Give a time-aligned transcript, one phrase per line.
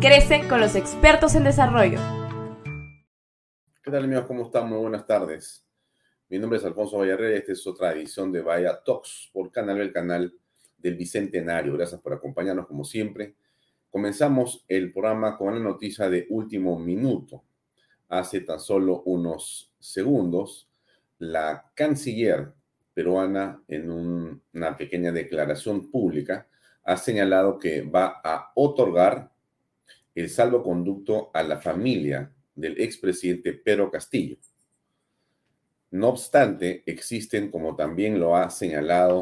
[0.00, 1.98] Crece con los expertos en desarrollo.
[3.82, 4.26] ¿Qué tal amigos?
[4.26, 4.68] ¿Cómo están?
[4.68, 5.66] Muy buenas tardes.
[6.28, 7.38] Mi nombre es Alfonso Vallarre.
[7.38, 10.34] Esta es otra edición de Vaya Talks por Canal el canal
[10.76, 11.72] del Bicentenario.
[11.72, 13.36] Gracias por acompañarnos como siempre.
[13.88, 17.44] Comenzamos el programa con la noticia de último minuto.
[18.10, 20.68] Hace tan solo unos segundos,
[21.18, 22.52] la canciller
[22.92, 26.48] peruana en una pequeña declaración pública
[26.84, 29.34] ha señalado que va a otorgar
[30.16, 34.38] el salvoconducto a la familia del expresidente Pedro Castillo.
[35.90, 39.20] No obstante, existen, como también lo ha señalado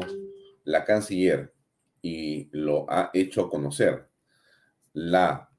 [0.63, 1.53] la canciller
[2.01, 4.07] y lo ha hecho conocer
[4.93, 5.49] la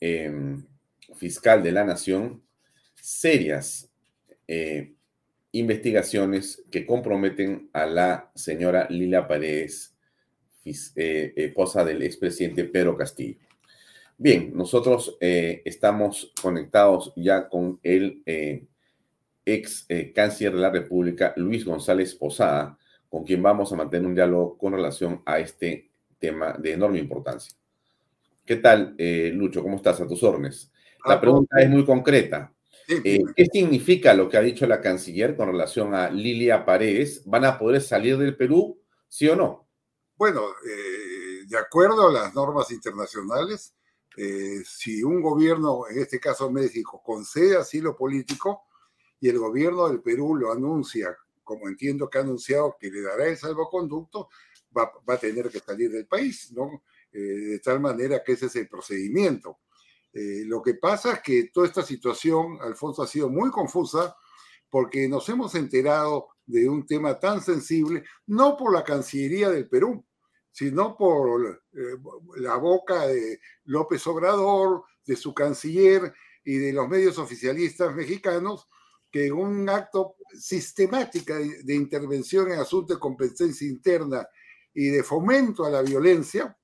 [0.00, 0.66] em,
[1.14, 2.42] fiscal de la Nación,
[3.00, 3.88] serias
[4.48, 4.94] eh,
[5.52, 9.94] investigaciones que comprometen a la señora Lila Paredes,
[10.64, 13.45] eh, esposa del expresidente Pedro Castillo.
[14.18, 18.66] Bien, nosotros eh, estamos conectados ya con el eh,
[19.44, 22.78] ex eh, canciller de la República, Luis González Posada,
[23.10, 27.54] con quien vamos a mantener un diálogo con relación a este tema de enorme importancia.
[28.46, 28.94] ¿Qué tal,
[29.34, 29.62] Lucho?
[29.62, 30.00] ¿Cómo estás?
[30.00, 30.72] A tus órdenes.
[31.04, 32.52] La ah, pregunta es muy concreta.
[32.86, 37.22] ¿Qué significa lo que ha dicho la canciller con relación a Lilia Paredes?
[37.26, 39.68] ¿Van a poder salir del Perú, sí o no?
[40.16, 40.42] Bueno,
[41.48, 43.75] de acuerdo a las normas internacionales,
[44.16, 48.62] eh, si un gobierno, en este caso México, concede asilo político
[49.20, 53.26] y el gobierno del Perú lo anuncia, como entiendo que ha anunciado que le dará
[53.26, 54.28] el salvoconducto,
[54.76, 56.82] va, a tener que salir del país, ¿no?
[57.12, 59.58] Eh, de tal manera que ese es el procedimiento.
[60.12, 64.16] Eh, lo que pasa es que toda esta situación, Alfonso, ha sido muy confusa
[64.70, 70.05] porque nos hemos enterado de un tema tan sensible, no por la Cancillería del Perú,
[70.56, 71.98] sino por eh,
[72.36, 78.66] la boca de López Obrador, de su canciller y de los medios oficialistas mexicanos,
[79.10, 84.26] que en un acto sistemático de, intervención en asuntos de competencia interna
[84.72, 86.56] y de fomento a la violencia,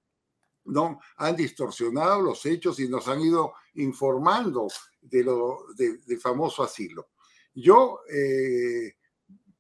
[0.65, 0.99] ¿no?
[1.17, 4.69] han distorsionado los hechos y nos han ido informando
[5.03, 7.11] de lo, del famoso asilo.
[7.55, 8.95] Yo eh,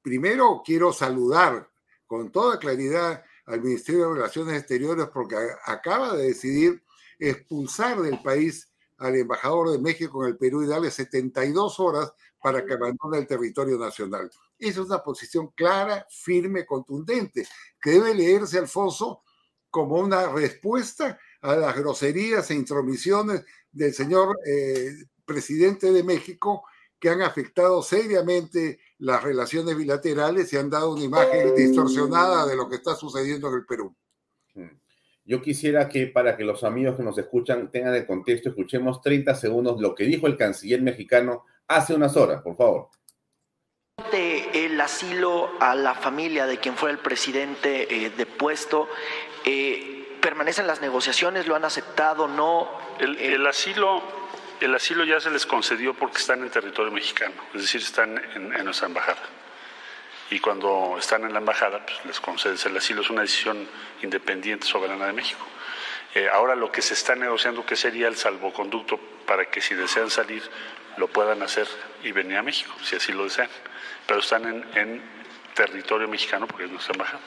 [0.00, 1.68] primero quiero saludar
[2.06, 6.82] con toda claridad al Ministerio de Relaciones Exteriores porque acaba de decidir
[7.18, 8.68] expulsar del país
[8.98, 13.26] al embajador de México en el Perú y darle 72 horas para que abandone el
[13.26, 14.30] territorio nacional.
[14.58, 17.46] Esa es una posición clara, firme, contundente,
[17.80, 19.22] que debe leerse, Alfonso,
[19.70, 24.92] como una respuesta a las groserías e intromisiones del señor eh,
[25.24, 26.64] presidente de México
[27.02, 32.68] que han afectado seriamente las relaciones bilaterales y han dado una imagen distorsionada de lo
[32.68, 33.92] que está sucediendo en el Perú.
[35.24, 39.34] Yo quisiera que para que los amigos que nos escuchan tengan el contexto, escuchemos 30
[39.34, 42.90] segundos lo que dijo el canciller mexicano hace unas horas, por favor.
[44.12, 48.88] El asilo a la familia de quien fuera el presidente eh, depuesto,
[49.44, 51.48] eh, ¿permanecen las negociaciones?
[51.48, 52.28] ¿Lo han aceptado?
[52.28, 52.68] ¿No?
[53.00, 54.02] El, el, asilo,
[54.64, 58.54] el asilo ya se les concedió porque están en territorio mexicano, es decir, están en,
[58.54, 59.22] en nuestra embajada
[60.32, 63.02] y cuando están en la embajada pues, les concedes el asilo.
[63.02, 63.68] Es una decisión
[64.02, 65.44] independiente, soberana de México.
[66.14, 70.10] Eh, ahora lo que se está negociando, que sería el salvoconducto para que si desean
[70.10, 70.42] salir
[70.96, 71.68] lo puedan hacer
[72.02, 73.48] y venir a México, si así lo desean.
[74.06, 75.22] Pero están en,
[75.54, 77.20] territorio mexicano porque es nuestra embajada.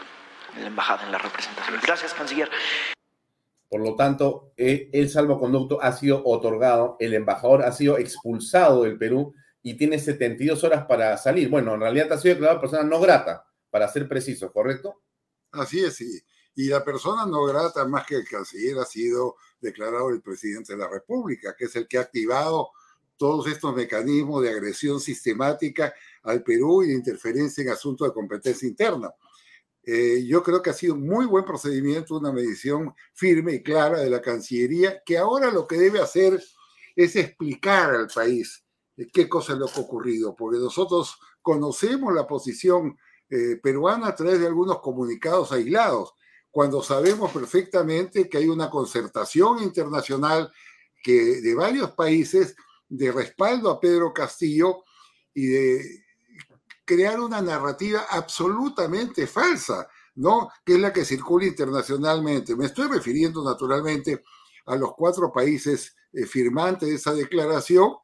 [0.56, 1.80] En la embajada, en la representación.
[1.84, 2.50] Gracias, canciller.
[3.76, 8.98] Por lo tanto, eh, el salvoconducto ha sido otorgado, el embajador ha sido expulsado del
[8.98, 11.50] Perú y tiene 72 horas para salir.
[11.50, 15.02] Bueno, en realidad ha sido declarado persona no grata, para ser preciso, ¿correcto?
[15.52, 16.24] Así es, sí.
[16.56, 20.80] Y la persona no grata, más que el canciller, ha sido declarado el presidente de
[20.80, 22.70] la República, que es el que ha activado
[23.18, 25.94] todos estos mecanismos de agresión sistemática
[26.24, 29.12] al Perú y de interferencia en asuntos de competencia interna.
[29.88, 34.00] Eh, yo creo que ha sido un muy buen procedimiento, una medición firme y clara
[34.00, 36.42] de la Cancillería, que ahora lo que debe hacer
[36.96, 38.66] es explicar al país
[39.14, 42.98] qué cosa es lo que ha ocurrido, porque nosotros conocemos la posición
[43.30, 46.14] eh, peruana a través de algunos comunicados aislados,
[46.50, 50.52] cuando sabemos perfectamente que hay una concertación internacional
[51.04, 52.56] que, de varios países
[52.88, 54.84] de respaldo a Pedro Castillo
[55.34, 56.05] y de
[56.86, 60.50] crear una narrativa absolutamente falsa, ¿no?
[60.64, 62.56] Que es la que circula internacionalmente.
[62.56, 64.24] Me estoy refiriendo naturalmente
[64.68, 67.96] a los cuatro países eh, firmantes de esa declaración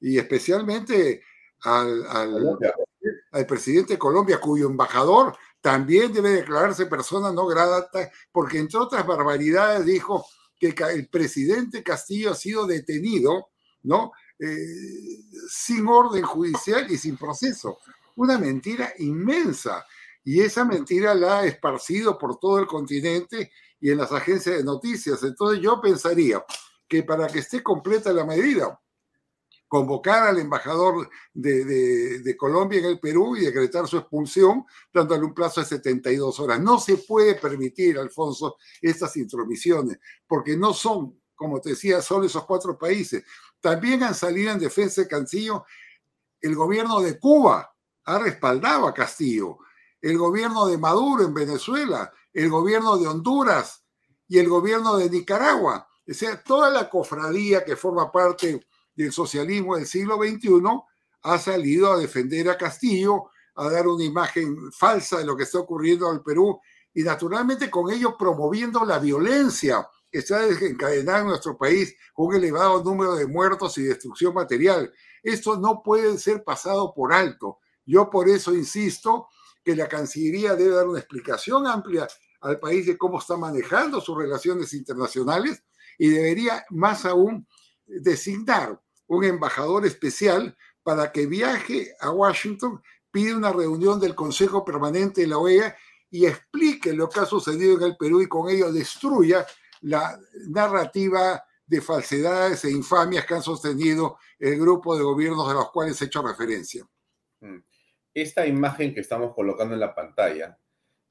[0.00, 1.22] y especialmente
[1.62, 8.78] al, al, presidente de Colombia, cuyo embajador también debe declararse persona no grata, porque entre
[8.78, 10.24] otras barbaridades dijo
[10.58, 13.48] que el presidente Castillo ha sido detenido,
[13.82, 14.12] ¿no?
[14.38, 14.56] Eh,
[15.50, 17.78] sin orden judicial y sin proceso.
[18.20, 19.86] Una mentira inmensa.
[20.22, 23.50] Y esa mentira la ha esparcido por todo el continente
[23.80, 25.22] y en las agencias de noticias.
[25.22, 26.44] Entonces yo pensaría
[26.86, 28.78] que para que esté completa la medida,
[29.66, 35.62] convocar al embajador de, Colombia en el Perú y decretar su expulsión, dándole un plazo
[35.62, 36.60] de 72 horas.
[36.60, 42.44] No se puede permitir, Alfonso, estas intromisiones, porque no son, como te decía, solo esos
[42.44, 43.24] cuatro países.
[43.62, 45.64] También han salido en defensa de Cancillo
[46.38, 47.74] el gobierno de Cuba,
[48.10, 49.58] ha respaldado a Castillo,
[50.00, 53.84] el gobierno de Maduro en Venezuela, el gobierno de Honduras
[54.26, 55.86] y el gobierno de Nicaragua.
[56.08, 60.62] O sea, toda la cofradía que forma parte del socialismo del siglo XXI
[61.22, 65.58] ha salido a defender a Castillo, a dar una imagen falsa de lo que está
[65.58, 66.60] ocurriendo al Perú
[66.92, 72.82] y naturalmente con ello promoviendo la violencia que está desencadenada en nuestro país un elevado
[72.82, 74.92] número de muertos y destrucción material.
[75.22, 77.58] Esto no puede ser pasado por alto.
[77.84, 79.28] Yo por eso insisto
[79.64, 82.06] que la Cancillería debe dar una explicación amplia
[82.40, 85.62] al país de cómo está manejando sus relaciones internacionales
[85.98, 87.46] y debería más aún
[87.86, 95.22] designar un embajador especial para que viaje a Washington, pide una reunión del Consejo Permanente
[95.22, 95.76] de la OEA
[96.10, 99.46] y explique lo que ha sucedido en el Perú y con ello destruya
[99.82, 100.18] la
[100.48, 106.00] narrativa de falsedades e infamias que han sostenido el grupo de gobiernos a los cuales
[106.00, 106.84] he hecho referencia.
[108.20, 110.58] Esta imagen que estamos colocando en la pantalla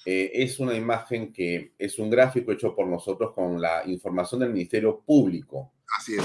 [0.05, 4.51] eh, es una imagen que es un gráfico hecho por nosotros con la información del
[4.51, 5.73] Ministerio Público.
[5.97, 6.23] Así es.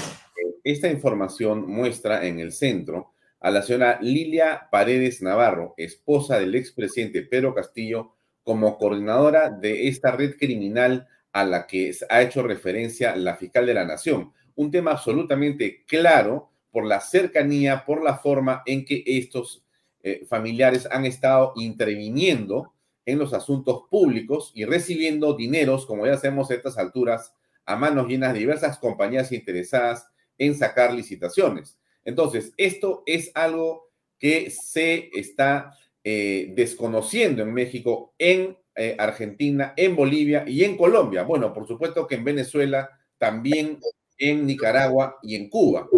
[0.63, 7.23] Esta información muestra en el centro a la señora Lilia Paredes Navarro, esposa del expresidente
[7.23, 8.13] Pedro Castillo,
[8.43, 13.73] como coordinadora de esta red criminal a la que ha hecho referencia la fiscal de
[13.73, 14.33] la Nación.
[14.53, 19.64] Un tema absolutamente claro por la cercanía, por la forma en que estos
[20.07, 22.73] eh, familiares han estado interviniendo
[23.07, 27.33] en los asuntos públicos y recibiendo dineros, como ya sabemos a estas alturas,
[27.65, 30.07] a manos llenas de diversas compañías interesadas
[30.37, 31.79] en sacar licitaciones.
[32.03, 39.95] Entonces, esto es algo que se está eh, desconociendo en México, en eh, Argentina, en
[39.95, 41.23] Bolivia y en Colombia.
[41.23, 43.79] Bueno, por supuesto que en Venezuela, también
[44.19, 45.89] en Nicaragua y en Cuba.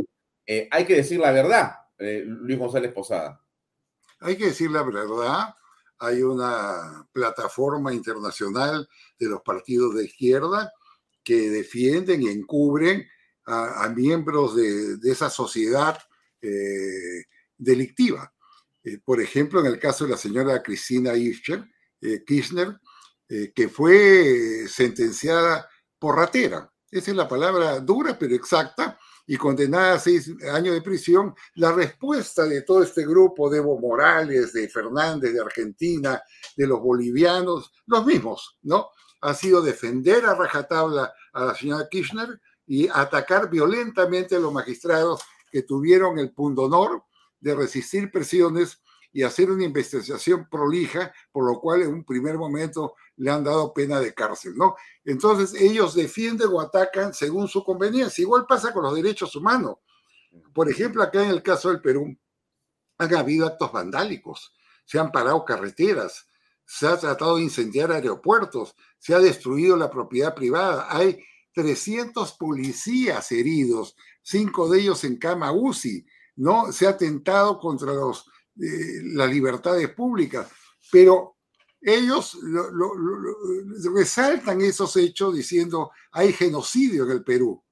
[0.71, 3.43] Hay que decir la verdad, Luis González Posada.
[4.19, 5.55] Hay que decir la verdad.
[5.99, 8.87] Hay una plataforma internacional
[9.19, 10.71] de los partidos de izquierda
[11.23, 13.07] que defienden y encubren
[13.45, 15.97] a, miembros de, esa sociedad
[16.41, 17.23] eh,
[17.57, 18.33] delictiva.
[18.83, 22.79] Eh, por ejemplo, en el caso de la señora Cristina eh, Kirchner,
[23.27, 25.69] que fue sentenciada
[25.99, 26.71] por ratera.
[26.89, 31.73] Esa es la palabra dura pero exacta y condenada a seis años de prisión, la
[31.73, 36.21] respuesta de todo este grupo de Evo Morales, de Fernández, de Argentina,
[36.55, 38.87] de los bolivianos, los mismos, ¿no?
[39.21, 45.21] Ha sido defender a rajatabla a la señora Kirchner y atacar violentamente a los magistrados
[45.51, 47.03] que tuvieron el pundonor
[47.39, 48.81] de resistir presiones
[49.11, 53.73] y hacer una investigación prolija, por lo cual en un primer momento le han dado
[53.73, 54.75] pena de cárcel, ¿no?
[55.03, 58.21] Entonces ellos defienden o atacan según su conveniencia.
[58.21, 59.77] Igual pasa con los derechos humanos.
[60.53, 62.15] Por ejemplo, acá en el caso del Perú,
[62.99, 64.53] han habido actos vandálicos,
[64.85, 66.27] se han parado carreteras,
[66.65, 73.31] se ha tratado de incendiar aeropuertos, se ha destruido la propiedad privada, hay 300 policías
[73.31, 76.05] heridos, cinco de ellos en cama UCI,
[76.35, 76.71] ¿no?
[76.71, 78.27] Se ha atentado contra los,
[78.61, 80.49] eh, las libertades públicas,
[80.91, 81.36] pero
[81.81, 82.37] ellos
[83.93, 87.63] resaltan esos hechos diciendo hay genocidio en el Perú.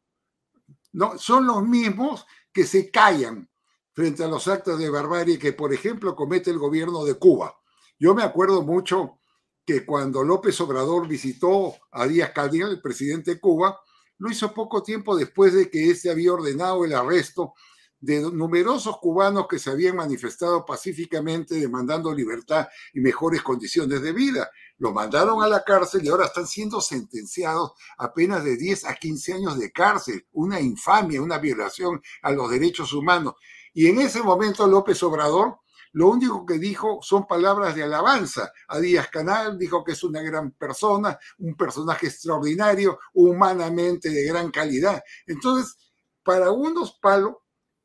[0.94, 3.50] No, son los mismos que se callan
[3.94, 7.56] frente a los actos de barbarie que, por ejemplo, comete el gobierno de Cuba.
[7.98, 9.20] Yo me acuerdo mucho
[9.66, 13.80] que cuando López Obrador visitó a Díaz Canel, el presidente de Cuba,
[14.18, 17.54] lo hizo poco tiempo después de que éste había ordenado el arresto
[18.00, 24.50] de numerosos cubanos que se habían manifestado pacíficamente demandando libertad y mejores condiciones de vida.
[24.78, 28.96] Los mandaron a la cárcel y ahora están siendo sentenciados a penas de 10 a
[28.96, 30.28] 15 años de cárcel.
[30.34, 33.36] Una infamia, una violación a los derechos humanos.
[33.74, 35.60] Y en ese momento López Obrador
[35.96, 38.52] lo único que dijo son palabras de alabanza.
[38.68, 44.52] A Díaz Canal dijo que es una gran persona, un personaje extraordinario, humanamente de gran
[44.52, 45.02] calidad.
[45.26, 45.78] Entonces,
[46.22, 47.36] para unos palos,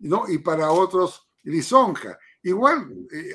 [0.00, 0.24] ¿no?
[0.28, 2.18] y para otros lisonja.
[2.42, 3.34] Igual eh,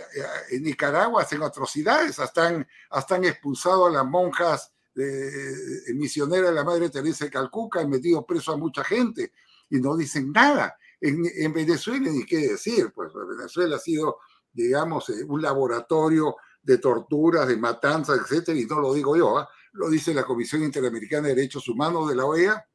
[0.51, 5.53] en Nicaragua hacen atrocidades, hasta han, hasta han expulsado a las monjas eh,
[5.93, 9.31] misioneras de la Madre Teresa de Calcuca, han metido preso a mucha gente
[9.69, 10.75] y no dicen nada.
[11.00, 14.17] En, en Venezuela ni qué decir, pues Venezuela ha sido,
[14.51, 19.48] digamos, eh, un laboratorio de torturas, de matanzas, etcétera, y no lo digo yo, ¿ah?
[19.74, 22.67] lo dice la Comisión Interamericana de Derechos Humanos de la OEA,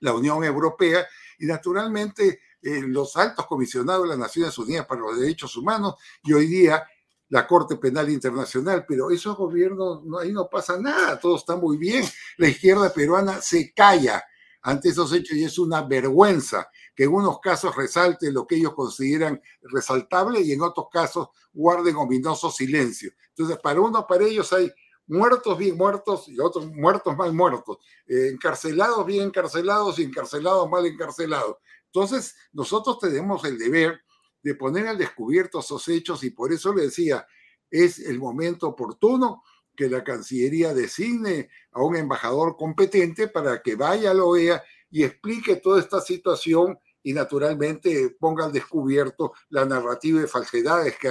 [0.00, 1.04] la Unión Europea,
[1.38, 6.46] y naturalmente los altos comisionados de las Naciones Unidas para los Derechos Humanos y hoy
[6.46, 6.84] día
[7.28, 11.76] la Corte Penal Internacional, pero esos gobiernos, no, ahí no pasa nada, todo está muy
[11.76, 12.04] bien.
[12.36, 14.24] La izquierda peruana se calla
[14.62, 18.74] ante esos hechos y es una vergüenza que en unos casos resalte lo que ellos
[18.74, 23.12] consideran resaltable y en otros casos guarden ominoso silencio.
[23.28, 24.72] Entonces, para uno, para ellos hay
[25.06, 30.84] muertos bien muertos y otros muertos mal muertos, eh, encarcelados bien encarcelados y encarcelados mal
[30.86, 31.56] encarcelados.
[31.96, 34.02] Entonces, nosotros tenemos el deber
[34.42, 37.26] de poner al descubierto esos hechos y por eso le decía,
[37.70, 39.42] es el momento oportuno
[39.74, 45.04] que la Cancillería designe a un embajador competente para que vaya a la OEA y
[45.04, 51.08] explique toda esta situación y naturalmente ponga al descubierto la narrativa de falsedades que,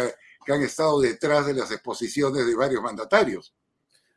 [0.47, 3.55] han estado detrás de las exposiciones de varios mandatarios.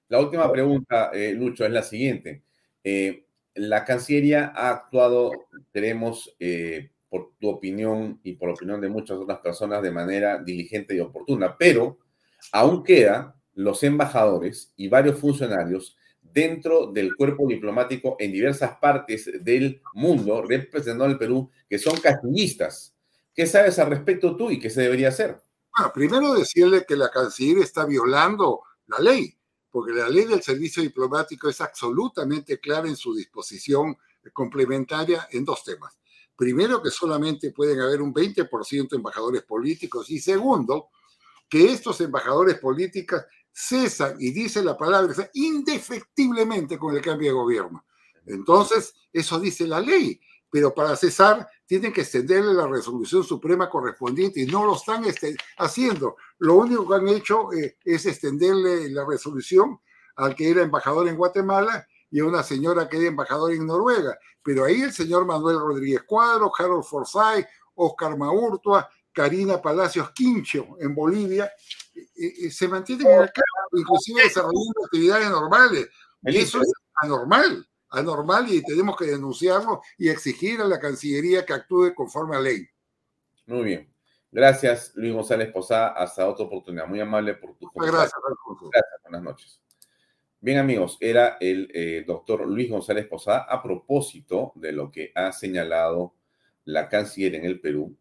[0.08, 2.42] La última pregunta, eh, Lucho, es la siguiente.
[2.84, 3.27] Eh,
[3.58, 5.32] la Cancillería ha actuado,
[5.72, 10.38] tenemos, eh, por tu opinión y por la opinión de muchas otras personas, de manera
[10.42, 11.98] diligente y oportuna, pero
[12.52, 19.80] aún quedan los embajadores y varios funcionarios dentro del cuerpo diplomático en diversas partes del
[19.94, 22.94] mundo, representando al Perú, que son castillistas.
[23.34, 25.36] ¿Qué sabes al respecto tú y qué se debería hacer?
[25.76, 29.37] Bueno, primero decirle que la Cancillería está violando la ley
[29.70, 33.96] porque la ley del servicio diplomático es absolutamente clara en su disposición
[34.32, 35.98] complementaria en dos temas.
[36.36, 40.90] Primero, que solamente pueden haber un 20% de embajadores políticos y segundo,
[41.48, 43.22] que estos embajadores políticos
[43.52, 47.84] cesan, y dice la palabra, indefectiblemente con el cambio de gobierno.
[48.26, 50.20] Entonces, eso dice la ley
[50.50, 55.36] pero para cesar tienen que extenderle la resolución suprema correspondiente y no lo están este,
[55.58, 56.16] haciendo.
[56.38, 59.78] Lo único que han hecho eh, es extenderle la resolución
[60.16, 64.18] al que era embajador en Guatemala y a una señora que era embajador en Noruega.
[64.42, 70.94] Pero ahí el señor Manuel Rodríguez Cuadro, Harold Forsyth, Oscar Maurtua, Karina Palacios Quincho en
[70.94, 71.52] Bolivia,
[71.94, 75.90] eh, eh, se mantienen en el campo, inclusive desarrollando actividades normales.
[76.22, 76.72] Y eso es
[77.02, 82.40] anormal anormal y tenemos que denunciarlo y exigir a la Cancillería que actúe conforme a
[82.40, 82.66] ley.
[83.46, 83.92] Muy bien.
[84.30, 85.88] Gracias, Luis González Posada.
[85.88, 86.86] Hasta otra oportunidad.
[86.86, 88.12] Muy amable por tu Gracias,
[88.72, 89.62] Gracias, buenas noches.
[90.40, 95.32] Bien, amigos, era el eh, doctor Luis González Posada a propósito de lo que ha
[95.32, 96.14] señalado
[96.64, 97.96] la canciller en el Perú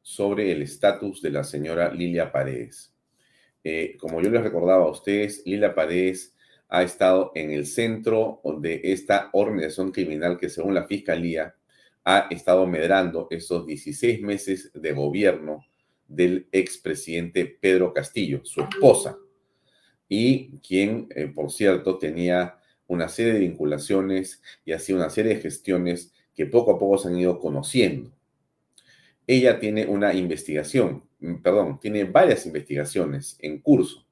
[0.00, 2.94] sobre el estatus de la señora Lilia Paredes.
[3.62, 6.35] Eh, como yo les recordaba a ustedes, Lilia Paredes
[6.68, 11.54] ha estado en el centro de esta organización criminal que según la Fiscalía
[12.04, 15.64] ha estado medrando estos 16 meses de gobierno
[16.06, 19.16] del expresidente Pedro Castillo, su esposa,
[20.08, 25.40] y quien, eh, por cierto, tenía una serie de vinculaciones y hacía una serie de
[25.40, 28.12] gestiones que poco a poco se han ido conociendo.
[29.26, 34.05] Ella tiene una investigación, mm, perdón, tiene varias investigaciones en curso,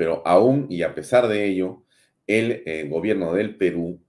[0.00, 1.82] pero aún y a pesar de ello,
[2.26, 4.00] el eh, gobierno del Perú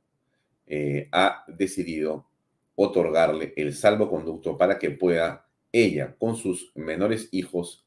[0.65, 2.29] eh, ha decidido
[2.75, 7.85] otorgarle el salvoconducto para que pueda ella con sus menores hijos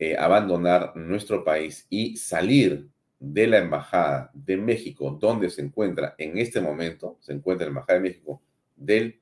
[0.00, 2.88] eh, abandonar nuestro país y salir
[3.20, 8.00] de la Embajada de México, donde se encuentra en este momento, se encuentra la Embajada
[8.00, 8.42] de México
[8.74, 9.20] del,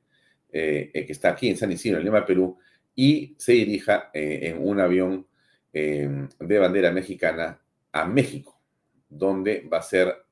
[0.51, 2.57] que está aquí en San Isidro, en Lima, Perú,
[2.95, 5.27] y se dirija en un avión
[5.71, 7.62] de bandera mexicana
[7.93, 8.61] a México,
[9.09, 10.25] donde va a ser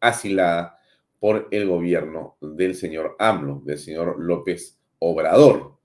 [0.00, 0.76] asilada
[1.18, 5.76] por el gobierno del señor AMLO, del señor López Obrador,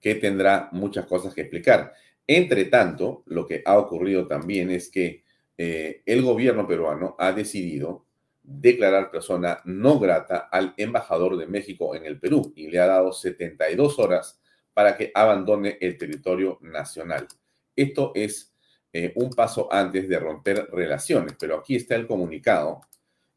[0.00, 1.92] que tendrá muchas cosas que explicar.
[2.26, 5.24] Entre tanto, lo que ha ocurrido también es que
[5.58, 8.06] eh, el gobierno peruano ha decidido
[8.42, 13.12] declarar persona no grata al embajador de México en el Perú y le ha dado
[13.12, 14.40] 72 horas
[14.72, 17.28] para que abandone el territorio nacional.
[17.76, 18.49] Esto es
[18.92, 22.82] eh, un paso antes de romper relaciones, pero aquí está el comunicado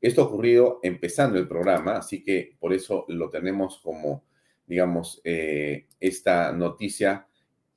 [0.04, 4.26] esto ha ocurrido empezando el programa, así que por eso lo tenemos como,
[4.68, 7.26] digamos, eh, esta noticia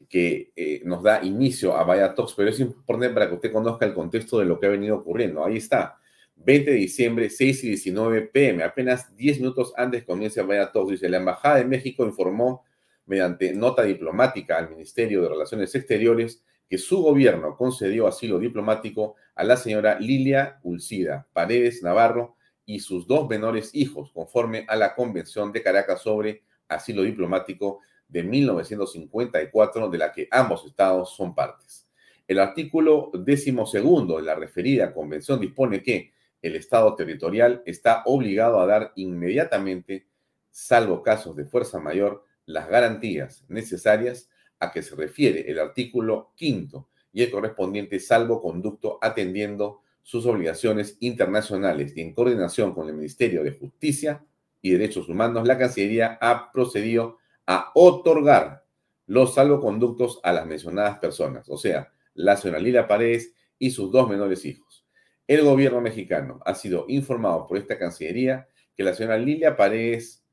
[0.09, 3.87] que eh, nos da inicio a Vaya Talks, pero es importante para que usted conozca
[3.87, 5.45] el contexto de lo que ha venido ocurriendo.
[5.45, 6.01] Ahí está,
[6.35, 11.09] 20 de diciembre, 6 y 19 pm, apenas 10 minutos antes comienza Vaya Talks, dice,
[11.09, 12.65] la Embajada de México informó
[13.07, 19.45] mediante nota diplomática al Ministerio de Relaciones Exteriores que su gobierno concedió asilo diplomático a
[19.45, 25.53] la señora Lilia Ulcida Paredes Navarro y sus dos menores hijos, conforme a la Convención
[25.53, 31.89] de Caracas sobre Asilo Diplomático de 1954, de la que ambos estados son partes.
[32.27, 38.67] El artículo decimosegundo de la referida convención dispone que el Estado territorial está obligado a
[38.67, 40.09] dar inmediatamente,
[40.51, 44.29] salvo casos de fuerza mayor, las garantías necesarias
[44.61, 51.93] a que se refiere el artículo quinto y el correspondiente salvoconducto atendiendo sus obligaciones internacionales
[51.97, 54.25] y en coordinación con el Ministerio de Justicia
[54.63, 58.65] y Derechos Humanos, la Cancillería ha procedido a otorgar
[59.07, 64.09] los salvoconductos a las mencionadas personas, o sea, la señora Lila Paredes y sus dos
[64.09, 64.87] menores hijos.
[65.27, 70.25] El gobierno mexicano ha sido informado por esta Cancillería que la señora Lilia Paredes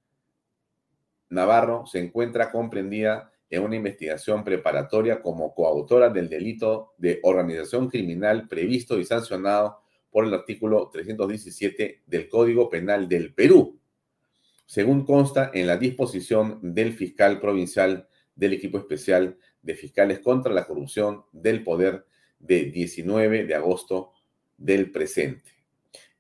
[1.30, 8.48] Navarro se encuentra comprendida en una investigación preparatoria como coautora del delito de organización criminal
[8.48, 9.78] previsto y sancionado
[10.10, 13.80] por el artículo 317 del Código Penal del Perú,
[14.66, 20.66] según consta en la disposición del fiscal provincial del equipo especial de fiscales contra la
[20.66, 22.08] corrupción del poder
[22.40, 24.14] de 19 de agosto
[24.58, 25.52] del presente.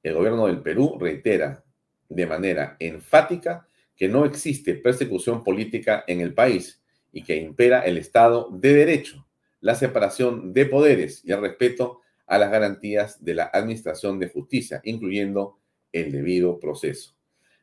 [0.03, 1.63] El gobierno del Perú reitera
[2.09, 6.82] de manera enfática que no existe persecución política en el país
[7.13, 9.25] y que impera el Estado de Derecho,
[9.61, 14.81] la separación de poderes y el respeto a las garantías de la Administración de Justicia,
[14.83, 15.59] incluyendo
[15.93, 17.15] el debido proceso.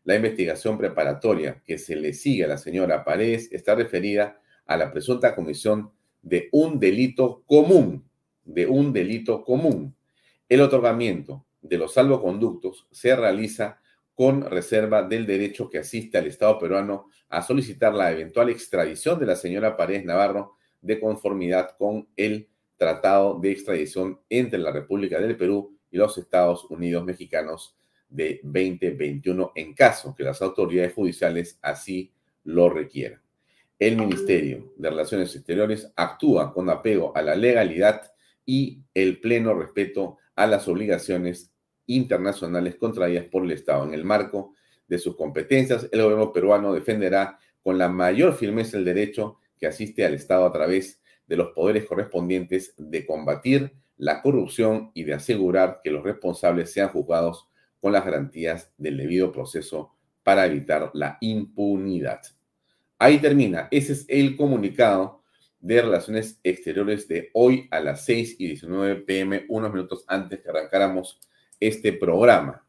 [0.05, 4.91] La investigación preparatoria que se le sigue a la señora Paredes está referida a la
[4.93, 5.91] presunta comisión
[6.23, 8.09] de un delito común,
[8.45, 9.95] de un delito común.
[10.49, 13.81] El otorgamiento de los salvoconductos se realiza
[14.21, 19.25] con reserva del derecho que asiste al Estado peruano a solicitar la eventual extradición de
[19.25, 25.39] la señora Paredes Navarro de conformidad con el Tratado de Extradición entre la República del
[25.39, 27.79] Perú y los Estados Unidos Mexicanos
[28.11, 32.13] de 2021 en caso que las autoridades judiciales así
[32.45, 33.23] lo requieran.
[33.79, 38.13] El Ministerio de Relaciones Exteriores actúa con apego a la legalidad
[38.45, 41.50] y el pleno respeto a las obligaciones
[41.95, 44.55] internacionales contraídas por el Estado en el marco
[44.89, 50.05] de sus competencias, el gobierno peruano defenderá con la mayor firmeza el derecho que asiste
[50.05, 55.81] al Estado a través de los poderes correspondientes de combatir la corrupción y de asegurar
[55.85, 57.49] que los responsables sean juzgados
[57.81, 62.21] con las garantías del debido proceso para evitar la impunidad.
[62.99, 63.69] Ahí termina.
[63.71, 65.23] Ese es el comunicado
[65.61, 70.49] de Relaciones Exteriores de hoy a las 6 y 19 pm, unos minutos antes que
[70.49, 71.21] arrancáramos
[71.61, 72.67] este programa.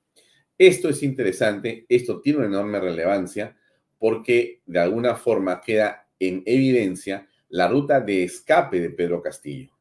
[0.57, 3.57] Esto es interesante, esto tiene una enorme relevancia
[3.97, 9.71] porque de alguna forma queda en evidencia la ruta de escape de Pedro Castillo.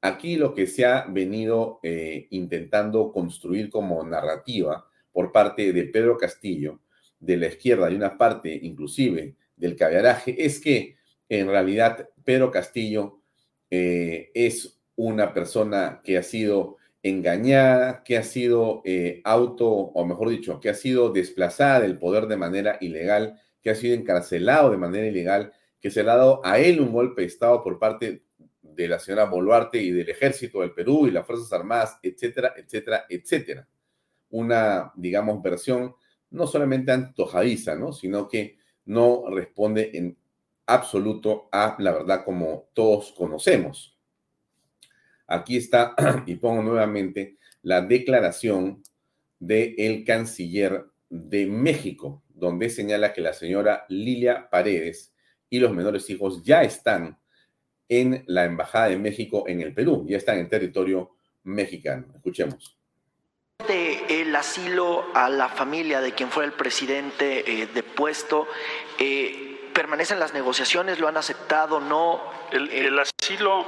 [0.00, 6.18] Aquí lo que se ha venido eh, intentando construir como narrativa por parte de Pedro
[6.18, 6.80] Castillo,
[7.20, 10.96] de la izquierda y una parte inclusive del caviaraje, es que
[11.28, 13.20] en realidad Pedro Castillo
[13.70, 20.28] eh, es una persona que ha sido engañada, que ha sido eh, auto, o mejor
[20.30, 24.76] dicho, que ha sido desplazada del poder de manera ilegal, que ha sido encarcelado de
[24.76, 28.24] manera ilegal, que se le ha dado a él un golpe de Estado por parte
[28.60, 33.04] de la señora Boluarte y del ejército del Perú y las Fuerzas Armadas, etcétera, etcétera,
[33.08, 33.68] etcétera.
[34.30, 35.94] Una, digamos, versión
[36.30, 37.92] no solamente antojadiza, ¿no?
[37.92, 40.16] Sino que no responde en
[40.66, 43.91] absoluto a la verdad como todos conocemos.
[45.32, 45.94] Aquí está,
[46.26, 48.82] y pongo nuevamente, la declaración
[49.38, 55.12] del el canciller de México, donde señala que la señora Lilia Paredes
[55.48, 57.18] y los menores hijos ya están
[57.88, 62.06] en la Embajada de México en el Perú, ya están en territorio mexicano.
[62.14, 62.76] Escuchemos.
[63.68, 68.46] El asilo a la familia de quien fue el presidente eh, depuesto,
[68.98, 70.98] eh, ¿permanecen las negociaciones?
[70.98, 71.80] ¿Lo han aceptado?
[71.80, 72.20] ¿No?
[72.50, 73.66] El, Eh, el asilo,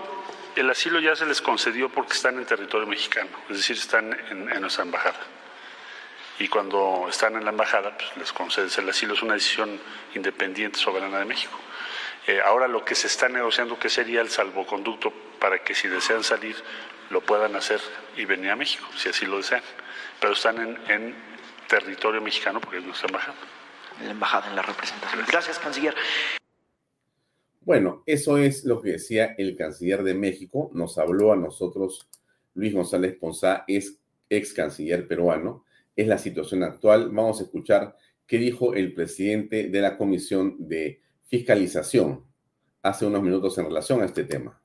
[0.56, 4.50] el asilo ya se les concedió porque están en territorio mexicano, es decir, están en,
[4.50, 5.20] en nuestra embajada.
[6.38, 9.14] Y cuando están en la embajada, pues les concedes el asilo.
[9.14, 9.80] Es una decisión
[10.14, 11.56] independiente, soberana de México.
[12.26, 16.24] Eh, ahora lo que se está negociando, que sería el salvoconducto para que si desean
[16.24, 16.56] salir,
[17.10, 17.80] lo puedan hacer
[18.16, 19.62] y venir a México, si así lo desean.
[20.20, 21.14] Pero están en, en
[21.68, 23.36] territorio mexicano porque es nuestra embajada.
[24.00, 25.24] en la embajada, en la representación.
[25.28, 25.94] Gracias, canciller.
[27.64, 30.70] Bueno, eso es lo que decía el canciller de México.
[30.74, 32.08] Nos habló a nosotros
[32.54, 33.98] Luis González Ponzá, es
[34.28, 35.64] ex canciller peruano.
[35.96, 37.10] Es la situación actual.
[37.10, 37.96] Vamos a escuchar
[38.26, 42.24] qué dijo el presidente de la Comisión de Fiscalización
[42.82, 44.60] hace unos minutos en relación a este tema.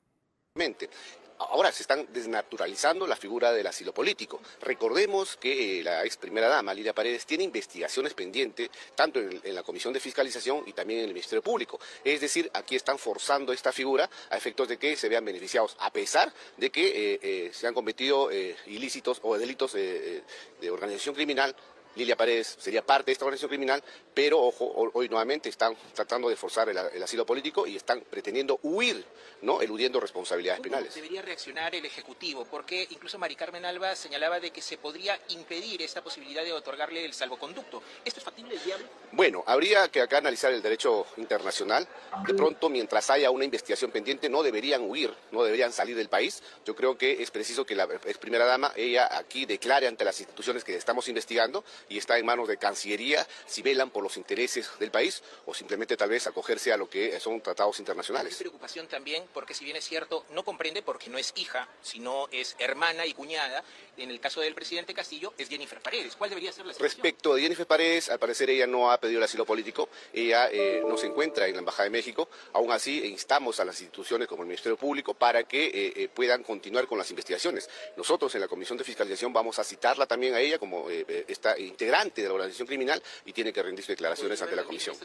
[1.48, 4.42] Ahora se están desnaturalizando la figura del asilo político.
[4.60, 9.62] Recordemos que eh, la ex primera dama, Lidia Paredes, tiene investigaciones pendientes tanto en, la
[9.62, 11.80] Comisión de Fiscalización y también en el Ministerio Público.
[12.04, 15.90] Es decir, aquí están forzando esta figura a efectos de que se vean beneficiados, a
[15.90, 18.30] pesar de que eh, eh, se han cometido
[18.66, 20.22] ilícitos o delitos de
[20.70, 21.56] organización criminal
[21.96, 23.82] Lilia Paredes sería parte de esta organización criminal,
[24.14, 28.58] pero ojo, hoy nuevamente están tratando de forzar el, el, asilo político y están pretendiendo
[28.62, 29.04] huir,
[29.42, 29.62] ¿no?
[29.62, 30.94] eludiendo responsabilidades ¿Cómo penales.
[30.94, 32.44] debería reaccionar el Ejecutivo?
[32.44, 37.04] Porque incluso Mari Carmen Alba señalaba de que se podría impedir esta posibilidad de otorgarle
[37.04, 37.82] el salvoconducto.
[38.04, 38.86] ¿Esto es factible, viable?
[39.12, 41.86] Bueno, habría que acá analizar el derecho internacional.
[42.26, 46.42] De pronto, mientras haya una investigación pendiente, no deberían huir, no deberían salir del país.
[46.64, 50.18] Yo creo que es preciso que la ex primera dama, ella aquí declare ante las
[50.20, 54.68] instituciones que estamos investigando y está en manos de Cancillería si velan por los intereses
[54.78, 58.36] del país o simplemente tal vez acogerse a lo que son tratados Hay internacionales.
[58.36, 62.56] preocupación también porque si bien es cierto, no comprende porque no es hija, sino es
[62.58, 63.62] hermana y cuñada.
[63.96, 66.16] En el caso del presidente Castillo es Jennifer Paredes.
[66.16, 66.96] ¿Cuál debería ser la situación?
[67.02, 70.82] Respecto de Jennifer Paredes, al parecer ella no ha pedido el asilo político, ella eh,
[70.86, 74.42] no se encuentra en la Embajada de México, aún así instamos a las instituciones como
[74.42, 77.68] el Ministerio Público para que eh, eh, puedan continuar con las investigaciones.
[77.96, 81.24] Nosotros en la Comisión de Fiscalización vamos a citarla también a ella como eh, eh,
[81.28, 84.96] esta integrante de la organización criminal y tiene que rendir sus declaraciones ante la Comisión.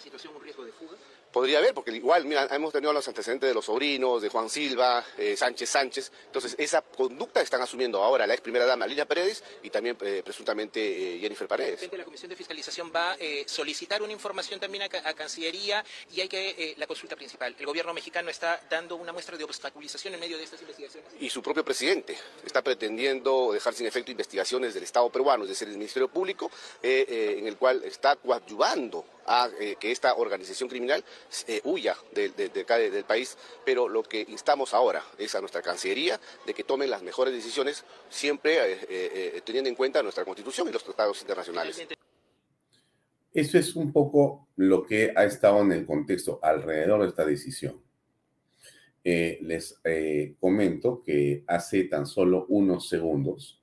[1.36, 5.04] Podría haber, porque igual, mira, hemos tenido los antecedentes de los sobrinos, de Juan Silva,
[5.18, 6.12] eh, Sánchez Sánchez.
[6.28, 10.22] Entonces, esa conducta están asumiendo ahora la ex primera dama Lilia Paredes y también eh,
[10.24, 11.90] presuntamente eh, Jennifer De Paredes.
[11.92, 16.22] la Comisión de Fiscalización va a eh, solicitar una información también a, a Cancillería y
[16.22, 17.54] hay que eh, la consulta principal.
[17.60, 21.12] El gobierno mexicano está dando una muestra de obstaculización en medio de estas investigaciones.
[21.20, 25.68] Y su propio presidente está pretendiendo dejar sin efecto investigaciones del Estado peruano, es decir,
[25.68, 26.50] el Ministerio Público,
[26.82, 31.04] eh, en el cual está coadyuvando a que esta organización criminal
[31.48, 33.38] eh, huya de, de- de acá de- del país.
[33.66, 37.84] Pero lo que instamos ahora es a nuestra Cancillería de que tomen las mejores decisiones,
[38.10, 41.86] siempre eh, eh, eh, teniendo en cuenta nuestra Constitución y los tratados internacionales.
[43.34, 47.82] Eso es un poco lo que ha estado en el contexto alrededor de esta decisión.
[49.04, 53.62] Eh, les eh, comento que hace tan solo unos segundos,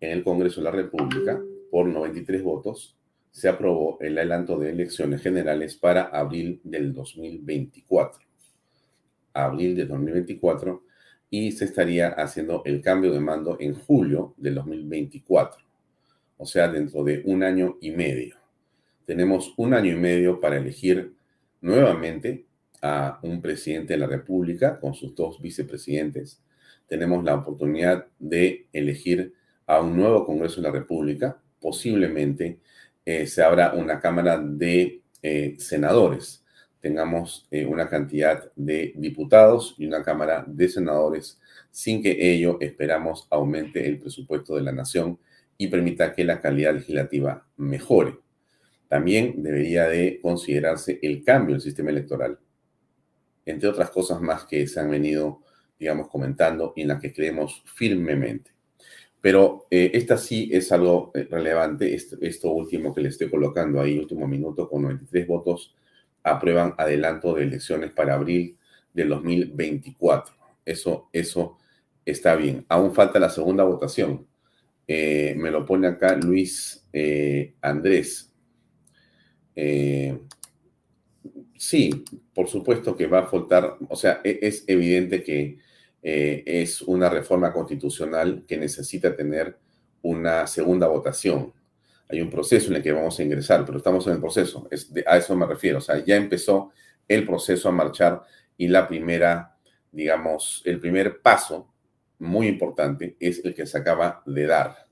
[0.00, 2.96] en el Congreso de la República, por 93 votos,
[3.32, 8.22] se aprobó el adelanto de elecciones generales para abril del 2024.
[9.32, 10.84] Abril del 2024
[11.30, 15.64] y se estaría haciendo el cambio de mando en julio del 2024,
[16.36, 18.36] o sea, dentro de un año y medio.
[19.06, 21.14] Tenemos un año y medio para elegir
[21.62, 22.44] nuevamente
[22.82, 26.42] a un presidente de la República con sus dos vicepresidentes.
[26.86, 29.32] Tenemos la oportunidad de elegir
[29.66, 31.40] a un nuevo Congreso de la República.
[31.58, 32.60] Posiblemente
[33.04, 36.44] eh, se abra una Cámara de eh, Senadores.
[36.80, 43.26] Tengamos eh, una cantidad de diputados y una Cámara de Senadores sin que ello esperamos
[43.30, 45.18] aumente el presupuesto de la nación
[45.56, 48.18] y permita que la calidad legislativa mejore.
[48.88, 52.38] También debería de considerarse el cambio del sistema electoral,
[53.46, 55.42] entre otras cosas más que se han venido,
[55.78, 58.50] digamos, comentando y en las que creemos firmemente.
[59.22, 63.96] Pero eh, esta sí es algo eh, relevante, esto, último que le estoy colocando ahí,
[63.96, 65.76] último minuto, con 93 votos,
[66.24, 68.58] aprueban adelanto de elecciones para abril
[68.92, 70.34] del 2024.
[70.64, 71.56] Eso, eso
[72.04, 72.66] está bien.
[72.68, 74.26] Aún falta la segunda votación.
[74.88, 76.84] Eh, me lo pone acá Luis
[77.60, 78.34] Andrés.
[81.56, 82.04] sí,
[82.34, 85.58] por supuesto que va a faltar, o sea, e, es evidente que
[86.02, 89.56] eh, es una reforma constitucional que necesita tener
[90.02, 91.52] una segunda votación.
[92.08, 94.68] Hay un proceso en el que vamos a ingresar, pero estamos en el proceso,
[95.06, 95.78] a eso me refiero.
[95.78, 96.72] O sea, ya empezó
[97.08, 98.22] el proceso a marchar
[98.56, 99.56] y la primera,
[99.90, 101.72] digamos, el primer paso
[102.18, 104.86] muy importante es el que se acaba de dar.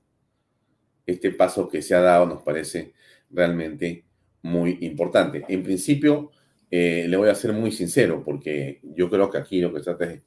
[1.05, 2.93] Este paso que se ha dado nos parece
[3.29, 4.05] realmente
[4.41, 5.43] muy importante.
[5.47, 6.31] En principio,
[6.69, 9.85] eh, le voy a ser muy sincero, porque yo creo que aquí lo que se
[9.85, 10.21] trata es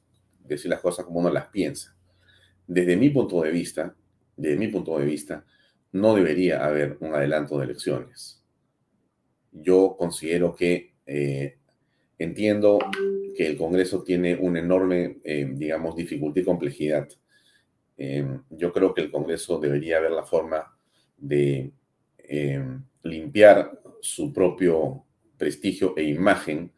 [0.47, 1.95] decir las cosas como uno las piensa.
[2.67, 3.95] Desde mi punto de vista,
[4.35, 5.45] desde mi punto de vista,
[5.91, 8.43] no debería haber un adelanto de elecciones.
[9.51, 11.57] Yo considero que eh,
[12.17, 12.79] entiendo
[13.35, 17.07] que el Congreso tiene una enorme, eh, digamos, dificultad y complejidad.
[17.97, 20.77] Eh, yo creo que el Congreso debería ver la forma
[21.17, 21.71] de
[23.03, 25.05] limpiar su propio
[25.37, 26.71] prestigio e imagen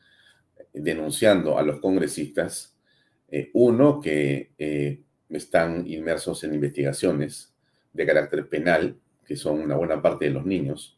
[0.73, 2.76] denunciando a los congresistas
[3.29, 7.53] eh, uno, que eh, están inmersos en investigaciones
[7.91, 10.97] de carácter penal, que son una buena parte de los niños.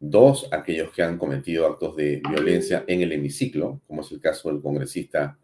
[0.00, 4.50] Dos, aquellos que han cometido actos de violencia en el hemiciclo, como es el caso
[4.50, 5.38] del congresista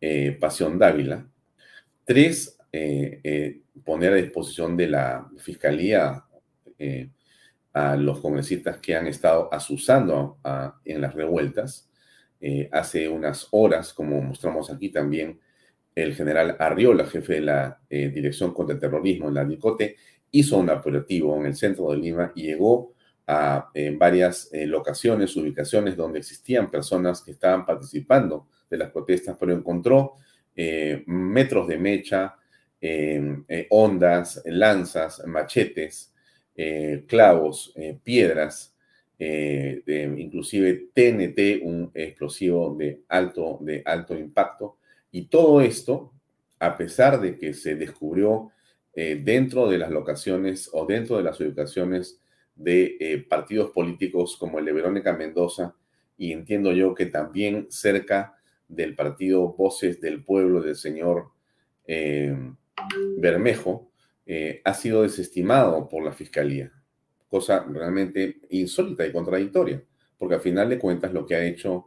[0.00, 1.26] eh, Pasión Dávila.
[2.04, 2.58] Tres,
[3.84, 6.24] poner a disposición de la Fiscalía
[7.72, 10.38] a los congresistas que han estado asusando
[10.84, 11.91] en las revueltas
[12.44, 15.38] eh, hace unas horas, como mostramos aquí también,
[15.94, 19.94] el general Arriola, jefe de la eh, Dirección contra el Terrorismo en la DICOTE,
[20.32, 22.94] hizo un operativo en el centro de Lima y llegó
[23.28, 29.52] a varias eh, locaciones, ubicaciones donde existían personas que estaban participando de las protestas, pero
[29.52, 30.14] encontró
[31.06, 32.36] metros de mecha,
[33.70, 36.12] ondas, lanzas, machetes,
[37.06, 38.71] clavos, piedras,
[39.24, 44.78] eh, inclusive TNT, un explosivo de alto, de alto impacto.
[45.12, 46.12] Y todo esto,
[46.58, 48.50] a pesar de que se descubrió
[48.94, 52.20] eh, dentro de las locaciones o dentro de las ubicaciones
[52.56, 55.76] de eh, partidos políticos como el de Verónica Mendoza,
[56.18, 58.34] y entiendo yo que también cerca
[58.66, 61.30] del partido Voces del Pueblo del señor
[63.18, 63.92] Bermejo,
[64.64, 66.72] ha sido desestimado por la Fiscalía
[67.32, 69.82] cosa realmente insólita y contradictoria,
[70.18, 71.86] porque al final de cuentas lo que ha hecho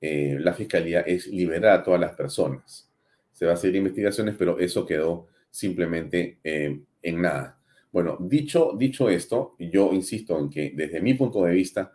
[0.00, 2.90] eh, la Fiscalía es liberar a todas las personas.
[3.30, 7.60] Se va a hacer investigaciones, pero eso quedó simplemente eh, en nada.
[7.92, 11.92] Bueno, dicho, dicho esto, yo insisto en que desde mi punto de vista,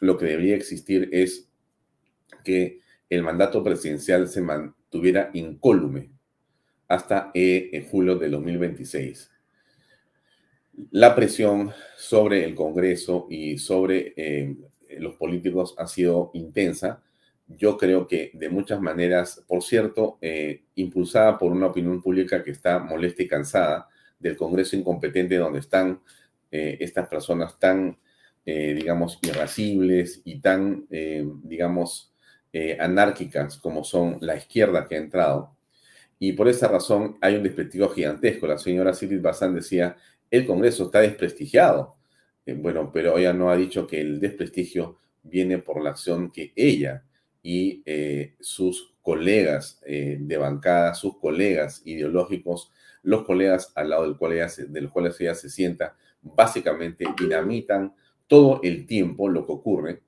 [0.00, 1.50] lo que debería existir es
[2.42, 2.80] que
[3.10, 6.12] el mandato presidencial se mantuviera incólume
[6.88, 9.32] hasta eh, julio de 2026
[10.90, 14.56] la presión sobre el Congreso y sobre eh,
[14.98, 17.02] los políticos ha sido intensa.
[17.46, 22.50] Yo creo que de muchas maneras, por cierto, eh, impulsada por una opinión pública que
[22.50, 23.88] está molesta y cansada
[24.18, 26.00] del Congreso incompetente donde están
[26.50, 27.98] eh, estas personas tan,
[28.44, 32.14] digamos, irascibles y tan, digamos,
[32.78, 35.54] anárquicas como son la izquierda que ha entrado.
[36.18, 38.46] Y por esa razón hay un desprestigio gigantesco.
[38.46, 39.98] La señora Silvia Bazán decía,
[40.30, 41.96] el Congreso está desprestigiado.
[42.46, 46.52] Eh, bueno, pero ella no ha dicho que el desprestigio viene por la acción que
[46.56, 47.04] ella
[47.42, 52.70] y eh, sus colegas eh, de bancada, sus colegas ideológicos,
[53.02, 57.94] los colegas al lado del cual ella del cual ella se sienta, básicamente dinamitan
[58.26, 60.02] todo el tiempo lo que ocurre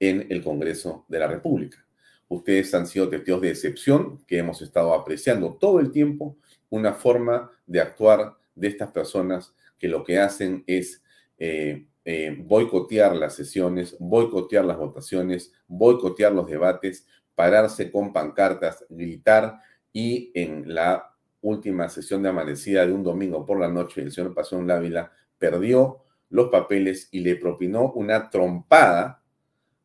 [0.00, 1.84] en el Congreso de la República.
[2.28, 6.36] Ustedes han sido testigos de excepción que hemos estado apreciando todo el tiempo
[6.70, 11.02] una forma de actuar de estas personas que lo que hacen es
[11.38, 19.58] eh, eh, boicotear las sesiones, boicotear las votaciones, boicotear los debates, pararse con pancartas, gritar
[19.92, 24.34] y en la última sesión de amanecida de un domingo por la noche, el señor
[24.34, 29.22] Pasión Lávila perdió los papeles y le propinó una trompada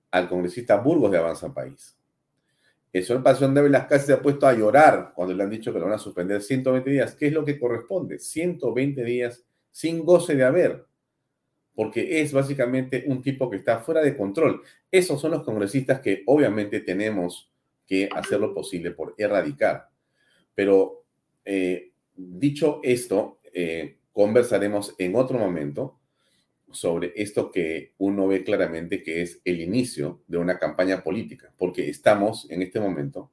[0.10, 1.98] al congresista Burgos de Avanza País.
[2.92, 5.80] El señor Pasión las casi se ha puesto a llorar cuando le han dicho que
[5.80, 7.16] lo van a suspender 120 días.
[7.16, 8.20] ¿Qué es lo que corresponde?
[8.20, 10.86] 120 días sin goce de haber.
[11.74, 14.62] Porque es básicamente un tipo que está fuera de control.
[14.92, 17.52] Esos son los congresistas que obviamente tenemos
[17.88, 19.90] que hacer lo posible por erradicar.
[20.54, 21.04] Pero
[21.46, 26.00] eh, dicho esto, eh, conversaremos en otro momento
[26.72, 31.90] sobre esto que uno ve claramente que es el inicio de una campaña política, porque
[31.90, 33.30] estamos en este momento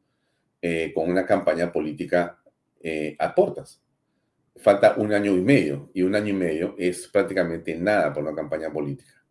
[0.61, 2.41] eh, con una campaña política
[3.19, 3.83] a portas.
[4.61, 8.35] Falta un año y medio, y un año y medio es prácticamente nada por una
[8.35, 9.23] campaña política.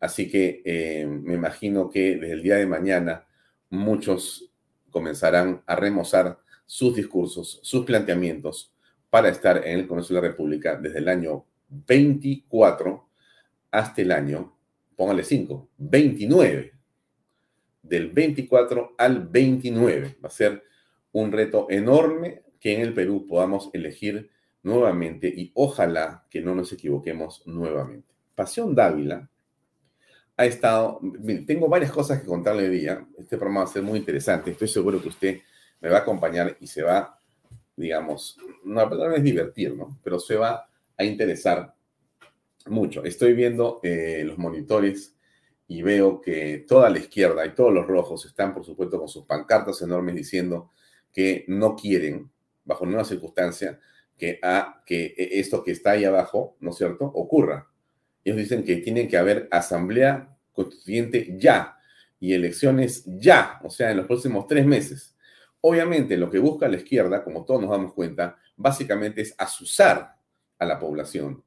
[0.00, 3.26] Así que eh, me imagino que desde el día de mañana
[3.70, 4.50] muchos
[4.90, 8.74] comenzarán a remozar sus discursos, sus planteamientos
[9.10, 13.08] para estar en el Congreso de la República desde el año 24
[13.70, 14.56] hasta el año,
[14.96, 16.72] póngale 5, 29.
[17.82, 20.16] Del 24 al 29.
[20.24, 20.62] Va a ser
[21.12, 24.30] un reto enorme que en el Perú podamos elegir
[24.64, 28.12] nuevamente y ojalá que no nos equivoquemos nuevamente.
[28.34, 29.30] Pasión Dávila
[30.36, 31.00] ha estado,
[31.46, 34.66] tengo varias cosas que contarle hoy día, este programa va a ser muy interesante, estoy
[34.66, 35.38] seguro que usted
[35.80, 37.20] me va a acompañar y se va,
[37.76, 40.00] digamos, no, la palabra es divertir, ¿no?
[40.02, 41.74] Pero se va a interesar
[42.66, 43.04] mucho.
[43.04, 45.14] Estoy viendo eh, los monitores
[45.68, 49.26] y veo que toda la izquierda y todos los rojos están, por supuesto, con sus
[49.26, 50.70] pancartas enormes diciendo
[51.12, 52.30] que no quieren,
[52.64, 53.78] bajo ninguna circunstancia,
[54.16, 57.70] que, a, que esto que está ahí abajo, ¿no es cierto?, ocurra.
[58.24, 61.76] Ellos dicen que tiene que haber asamblea constituyente ya
[62.18, 65.16] y elecciones ya, o sea, en los próximos tres meses.
[65.60, 70.16] Obviamente, lo que busca la izquierda, como todos nos damos cuenta, básicamente es asusar
[70.58, 71.42] a la población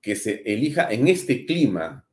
[0.00, 2.06] que se elija en este clima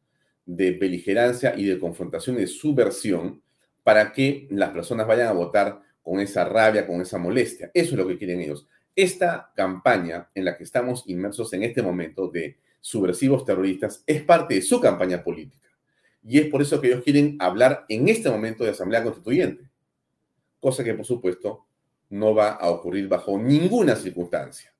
[0.46, 3.42] de beligerancia y de confrontación y de subversión
[3.84, 7.72] para que las personas vayan a votar con esa rabia, con esa molestia.
[7.74, 8.68] Eso es lo que quieren ellos.
[8.98, 14.56] Esta campaña en la que estamos inmersos en este momento de subversivos terroristas es parte
[14.56, 15.70] de su campaña política.
[16.24, 19.70] Y es por eso que ellos quieren hablar en este momento de Asamblea Constituyente.
[20.60, 21.68] Cosa que, por supuesto,
[22.10, 24.74] no va a ocurrir bajo ninguna circunstancia.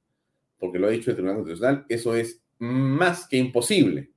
[0.58, 4.10] Porque lo ha dicho el Tribunal Constitucional, eso es más que imposible.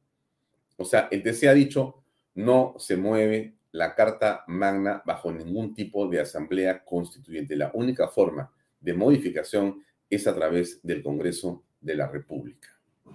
[0.79, 2.03] O sea, el TC ha dicho,
[2.37, 7.55] no se mueve la Carta Magna bajo ningún tipo de asamblea constituyente.
[7.55, 12.69] La única forma de modificación es a través del Congreso de la República.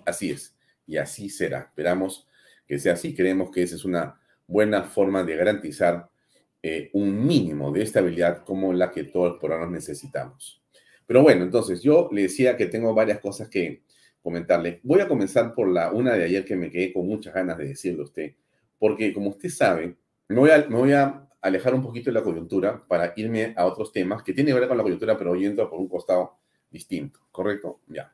[0.06, 0.56] Así es,
[0.88, 1.60] y así será.
[1.60, 2.28] Esperamos
[2.68, 3.14] que sea así.
[3.14, 6.10] Creemos que esa es una buena forma de garantizar
[6.64, 10.64] eh, un mínimo de estabilidad como la que todos los peruanos necesitamos.
[11.06, 13.84] Pero bueno, entonces yo le decía que tengo varias cosas que
[14.24, 14.80] comentarle.
[14.82, 17.68] Voy a comenzar por la una de ayer que me quedé con muchas ganas de
[17.68, 18.34] decirle a usted,
[18.80, 19.96] porque como usted sabe,
[20.28, 20.50] me voy,
[20.94, 24.60] a, alejar un poquito de la coyuntura para irme a otros temas que tienen que
[24.60, 26.40] ver con la coyuntura, pero yendo por un costado
[26.76, 27.80] distinto, ¿correcto?
[27.88, 28.12] Ya.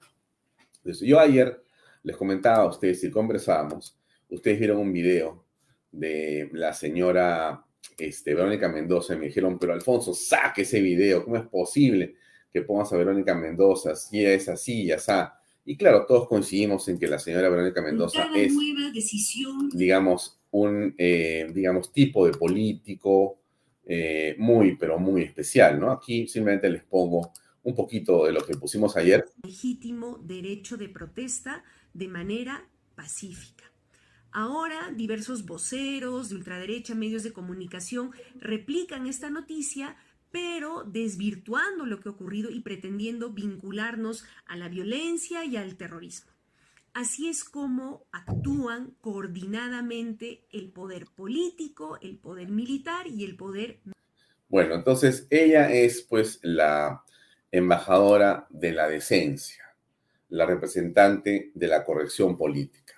[0.78, 1.64] Entonces, yo ayer
[2.04, 3.98] les comentaba a ustedes y conversábamos,
[4.30, 5.44] ustedes vieron un video
[5.92, 7.66] de la señora
[7.98, 12.16] este, Verónica Mendoza y me dijeron, pero Alfonso, saque ese video, ¿cómo es posible
[12.54, 15.40] que pongas a Verónica Mendoza si es así, ya está?
[15.66, 18.54] Y claro, todos coincidimos en que la señora Verónica Mendoza es,
[19.74, 23.40] digamos, un, eh, digamos, tipo de político
[23.86, 25.92] eh, muy, pero muy especial, ¿no?
[25.92, 27.32] Aquí simplemente les pongo
[27.64, 29.26] un poquito de lo que pusimos ayer.
[29.44, 33.66] Legítimo derecho de protesta de manera pacífica.
[34.32, 39.98] Ahora, diversos voceros de ultraderecha, medios de comunicación, replican esta noticia
[40.32, 46.32] pero desvirtuando lo que ha ocurrido y pretendiendo vincularnos a la violencia y al terrorismo.
[46.94, 53.80] Así es como actúan coordinadamente el poder político, el poder militar y el poder...
[54.50, 57.04] Bueno, entonces ella es pues la
[57.52, 59.76] embajadora de la decencia,
[60.30, 62.96] la representante de la corrección política.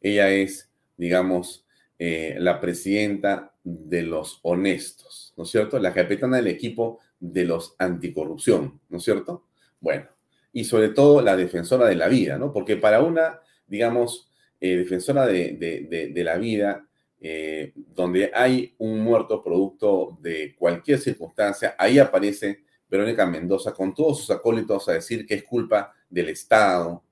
[0.00, 1.66] Ella es, digamos,
[1.98, 5.78] eh, la presidenta de los honestos, ¿no es cierto?
[5.78, 9.46] La capitana del equipo de los anticorrupción, ¿no es cierto?
[9.80, 10.06] Bueno,
[10.52, 12.52] y sobre todo la defensora de la vida, ¿no?
[12.52, 14.30] Porque para una, digamos,
[14.60, 16.86] eh, defensora de, la vida,
[17.20, 24.20] eh, donde hay un muerto producto de cualquier circunstancia, ahí aparece Verónica Mendoza con todos
[24.20, 27.02] sus acólitos a decir que es culpa del Estado,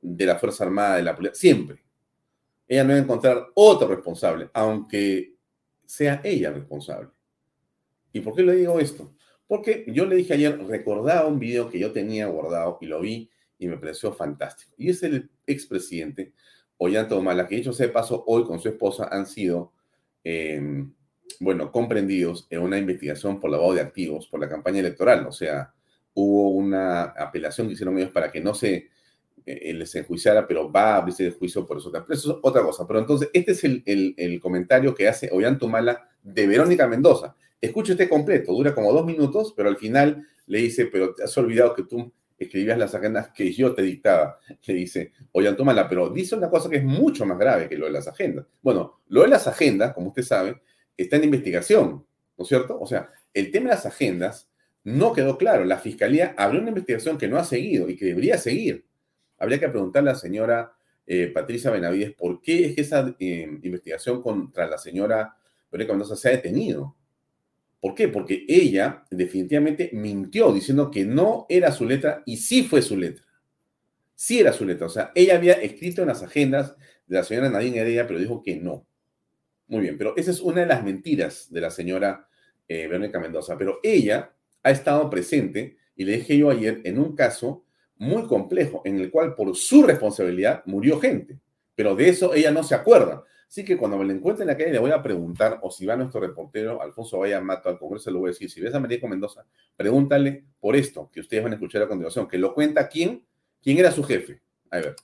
[0.00, 1.82] de la Fuerza Armada, de la policía, siempre.
[2.66, 5.34] Ella no va a encontrar otro responsable, aunque
[5.84, 7.10] sea ella responsable.
[8.12, 9.14] ¿Y por qué le digo esto?
[9.46, 13.30] Porque yo le dije ayer, recordaba un video que yo tenía guardado y lo vi
[13.58, 14.72] y me pareció fantástico.
[14.76, 16.32] Y es el expresidente
[16.78, 19.72] Ollanta Humala, que dicho sea de paso, hoy con su esposa han sido
[20.24, 20.92] em,
[21.40, 25.26] bueno, comprendidos en una investigación por lavado de activos por la campaña electoral.
[25.26, 25.72] O sea,
[26.14, 28.88] hubo una apelación que hicieron ellos para que no se
[29.44, 31.90] eh, les enjuiciara, pero va a abrirse el juicio por eso.
[31.90, 32.86] Pero eso es otra cosa.
[32.86, 33.82] Pero entonces, este es el,
[34.16, 37.34] el, comentario que hace Ollantumala de Verónica Mendoza.
[37.60, 41.38] Escuche este completo, dura como dos minutos, pero al final le dice, pero te has
[41.38, 46.34] olvidado que tú escribías las agendas que yo te dictaba, le dice Ollantumala, pero dice
[46.34, 48.46] una cosa que es mucho más grave que lo de las agendas.
[48.60, 50.60] Bueno, lo de las agendas, como usted sabe,
[51.02, 52.78] está en investigación, ¿no es cierto?
[52.80, 54.50] O sea, el tema de las agendas
[54.84, 55.64] no quedó claro.
[55.64, 58.84] La fiscalía abrió una investigación que no ha seguido y que debería seguir.
[59.38, 60.72] Habría que preguntarle a la señora
[61.06, 65.36] eh, Patricia Benavides por qué es que esa eh, investigación contra la señora
[65.70, 66.96] Verónica Mendoza se ha detenido.
[67.80, 68.08] ¿Por qué?
[68.08, 73.24] Porque ella definitivamente mintió diciendo que no era su letra y sí fue su letra.
[74.14, 74.86] Sí era su letra.
[74.86, 76.76] O sea, ella había escrito en las agendas
[77.06, 78.86] de la señora Nadine Heredia, pero dijo que no.
[79.72, 82.28] Muy bien, pero esa es una de las mentiras de la señora
[82.68, 83.56] eh, Verónica Mendoza.
[83.56, 84.30] Pero ella
[84.62, 87.64] ha estado presente, y le dije yo ayer, en un caso
[87.96, 91.38] muy complejo, en el cual por su responsabilidad murió gente.
[91.74, 93.24] Pero de eso ella no se acuerda.
[93.48, 95.86] Así que cuando me la encuentre en la calle le voy a preguntar, o si
[95.86, 98.78] va nuestro reportero Alfonso Vaya Mato al Congreso, le voy a decir, si ves a
[98.78, 102.88] María Mendoza, pregúntale por esto que ustedes van a escuchar a continuación, que lo cuenta
[102.88, 103.24] quién,
[103.62, 104.42] quién era su jefe.
[104.70, 104.96] A ver.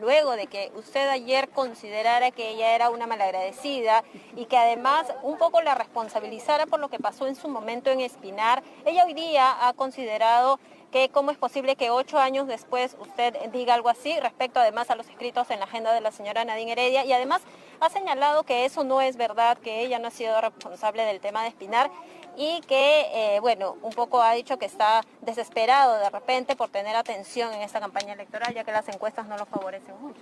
[0.00, 4.02] Luego de que usted ayer considerara que ella era una malagradecida
[4.34, 8.00] y que además un poco la responsabilizara por lo que pasó en su momento en
[8.00, 10.58] Espinar, ella hoy día ha considerado
[10.90, 14.94] que cómo es posible que ocho años después usted diga algo así respecto además a
[14.94, 17.04] los escritos en la agenda de la señora Nadine Heredia.
[17.04, 17.42] Y además
[17.80, 21.42] ha señalado que eso no es verdad, que ella no ha sido responsable del tema
[21.42, 21.90] de Espinar
[22.36, 26.96] y que, eh, bueno, un poco ha dicho que está desesperado de repente por tener
[26.96, 30.20] atención en esta campaña electoral, ya que las encuestas no lo favorecen mucho.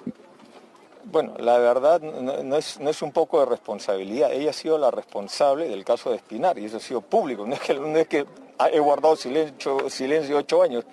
[1.05, 4.33] Bueno, la verdad no, es, no, es, un poco de responsabilidad.
[4.33, 7.47] Ella ha sido la responsable del caso de Espinar y eso ha sido público.
[7.49, 8.27] No es que, no es que
[8.73, 10.85] he guardado silencio, silencio ocho años.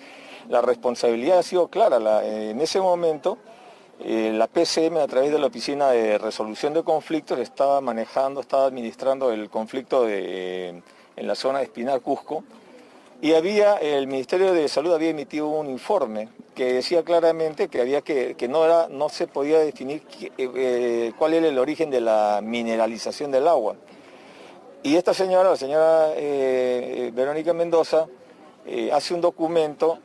[0.49, 1.97] La responsabilidad ha sido clara.
[2.25, 3.37] en ese momento,
[3.99, 8.65] eh, la PCM a través de la Oficina de Resolución de Conflictos estaba manejando, estaba
[8.65, 10.81] administrando el conflicto de
[11.17, 12.43] en la zona de Espinar, Cusco,
[13.19, 18.01] y había, el Ministerio de Salud había emitido un informe que decía claramente que, había
[18.01, 22.41] que, no, era, no se podía definir eh, eh, cuál era el origen de la
[22.43, 23.75] mineralización del agua.
[24.83, 28.07] Y esta señora, la señora eh, Verónica Mendoza,
[28.91, 29.99] hace un documento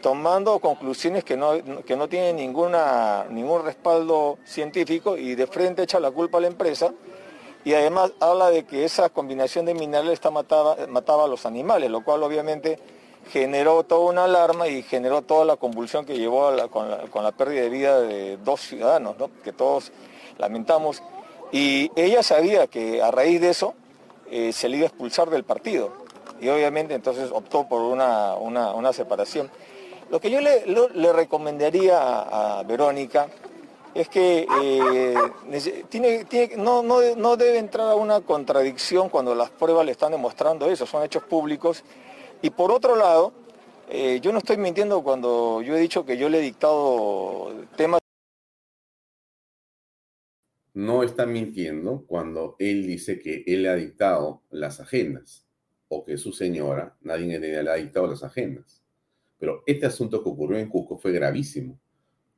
[0.00, 1.52] tomando conclusiones que no,
[1.84, 6.46] que no tienen ninguna, ningún respaldo científico y de frente echa la culpa a la
[6.46, 6.94] empresa
[7.64, 11.90] y además habla de que esa combinación de minerales está mataba, mataba a los animales,
[11.90, 12.78] lo cual obviamente
[13.30, 17.68] generó toda una alarma y generó toda la convulsión que llevó con, la, pérdida de
[17.70, 19.92] vida de dos ciudadanos, que todos
[20.36, 21.02] lamentamos.
[21.52, 23.74] Y ella sabía que a raíz de eso
[24.30, 25.92] eh, se le iba a expulsar del partido
[26.40, 29.50] y obviamente entonces optó por una, separación.
[30.10, 33.28] Lo que yo le, recomendaría a Verónica
[33.94, 35.14] es que eh,
[35.88, 36.26] tiene,
[36.56, 41.04] no, no, debe entrar a una contradicción cuando las pruebas le están demostrando eso, son
[41.04, 41.84] hechos públicos.
[42.42, 43.32] Y por otro lado,
[43.88, 48.00] eh, yo no estoy mintiendo cuando yo he dicho que yo le he dictado temas.
[50.72, 55.46] No está mintiendo cuando él dice que él ha dictado las agendas
[55.86, 58.82] o que su señora, nadie le ha dictado las agendas.
[59.38, 61.78] Pero este asunto que ocurrió en Cusco fue gravísimo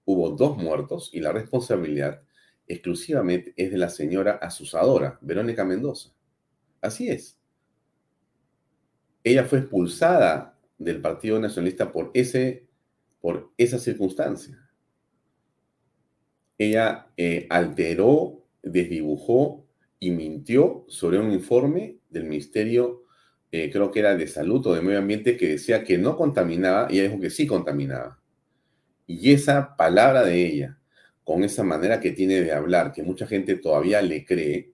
[0.07, 2.23] hubo dos muertos y la responsabilidad
[2.67, 6.11] exclusivamente es de la señora asusadora, Verónica Mendoza.
[6.81, 7.39] Así es.
[9.23, 12.67] Ella fue expulsada del Partido Nacionalista por, ese,
[13.21, 14.59] por esa circunstancia.
[16.59, 19.67] Ella eh, alteró, desdibujó
[19.99, 23.05] y mintió sobre un informe del Ministerio,
[23.51, 26.89] eh, creo que era de Salud o de Medio Ambiente, que decía que no contaminaba
[26.91, 28.21] y ella dijo que sí contaminaba.
[29.07, 30.79] Y esa palabra de ella,
[31.25, 34.73] con esa manera que tiene de hablar, que mucha gente todavía le cree,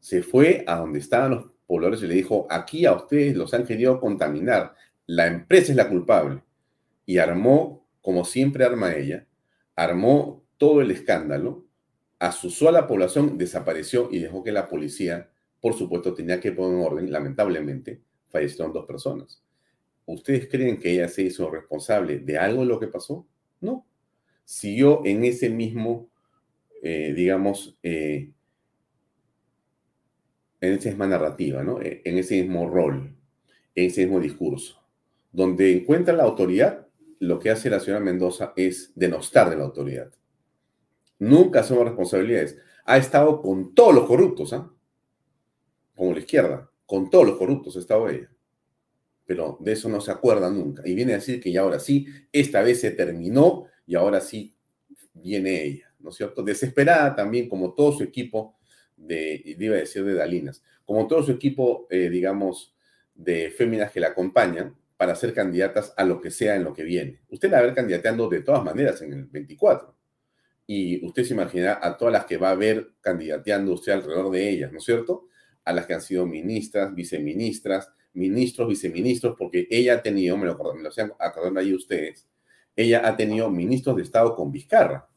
[0.00, 3.66] se fue a donde estaban los pobladores y le dijo, aquí a ustedes los han
[3.66, 4.74] querido contaminar,
[5.06, 6.42] la empresa es la culpable.
[7.04, 9.26] Y armó, como siempre arma ella,
[9.74, 11.66] armó todo el escándalo,
[12.18, 15.30] asusó a la población, desapareció y dejó que la policía,
[15.60, 19.42] por supuesto, tenía que poner en orden, lamentablemente, fallecieron dos personas.
[20.06, 23.26] ¿Ustedes creen que ella se hizo responsable de algo de lo que pasó?
[23.60, 23.86] No.
[24.44, 26.08] Siguió en ese mismo,
[26.82, 28.30] eh, digamos, eh,
[30.60, 31.82] en esa misma narrativa, ¿no?
[31.82, 33.16] E, en ese mismo rol,
[33.74, 34.80] en ese mismo discurso.
[35.32, 36.86] Donde encuentra la autoridad,
[37.18, 40.12] lo que hace la señora Mendoza es denostar de la autoridad.
[41.18, 42.58] Nunca somos responsabilidades.
[42.84, 44.70] Ha estado con todos los corruptos, ¿ah?
[45.96, 48.30] como la izquierda, con todos los corruptos ha estado ella.
[49.26, 50.82] Pero de eso no se acuerda nunca.
[50.86, 54.56] Y viene a decir que ya ahora sí, esta vez se terminó y ahora sí
[55.12, 56.42] viene ella, ¿no es cierto?
[56.42, 58.56] Desesperada también, como todo su equipo
[58.96, 62.74] de, iba a decir de Dalinas, como todo su equipo, eh, digamos,
[63.14, 66.84] de féminas que la acompañan para ser candidatas a lo que sea en lo que
[66.84, 67.20] viene.
[67.28, 69.94] Usted la va a ver candidateando de todas maneras en el 24.
[70.66, 74.48] Y usted se imaginará a todas las que va a ver candidateando usted alrededor de
[74.48, 75.28] ellas, ¿no es cierto?
[75.64, 80.58] A las que han sido ministras, viceministras, ministros, viceministros, porque ella ha tenido, me lo,
[80.74, 82.28] me lo acordando ahí ustedes,
[82.74, 85.08] ella ha tenido ministros de Estado con Vizcarra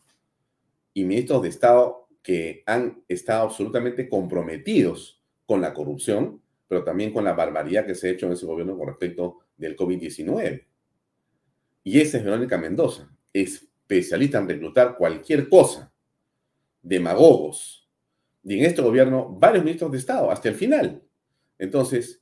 [0.94, 7.24] y ministros de Estado que han estado absolutamente comprometidos con la corrupción, pero también con
[7.24, 10.66] la barbaridad que se ha hecho en ese gobierno con respecto del COVID-19.
[11.84, 15.92] Y esa es Verónica Mendoza, especialista en reclutar cualquier cosa,
[16.82, 17.90] demagogos.
[18.44, 21.04] Y en este gobierno, varios ministros de Estado, hasta el final.
[21.58, 22.19] Entonces,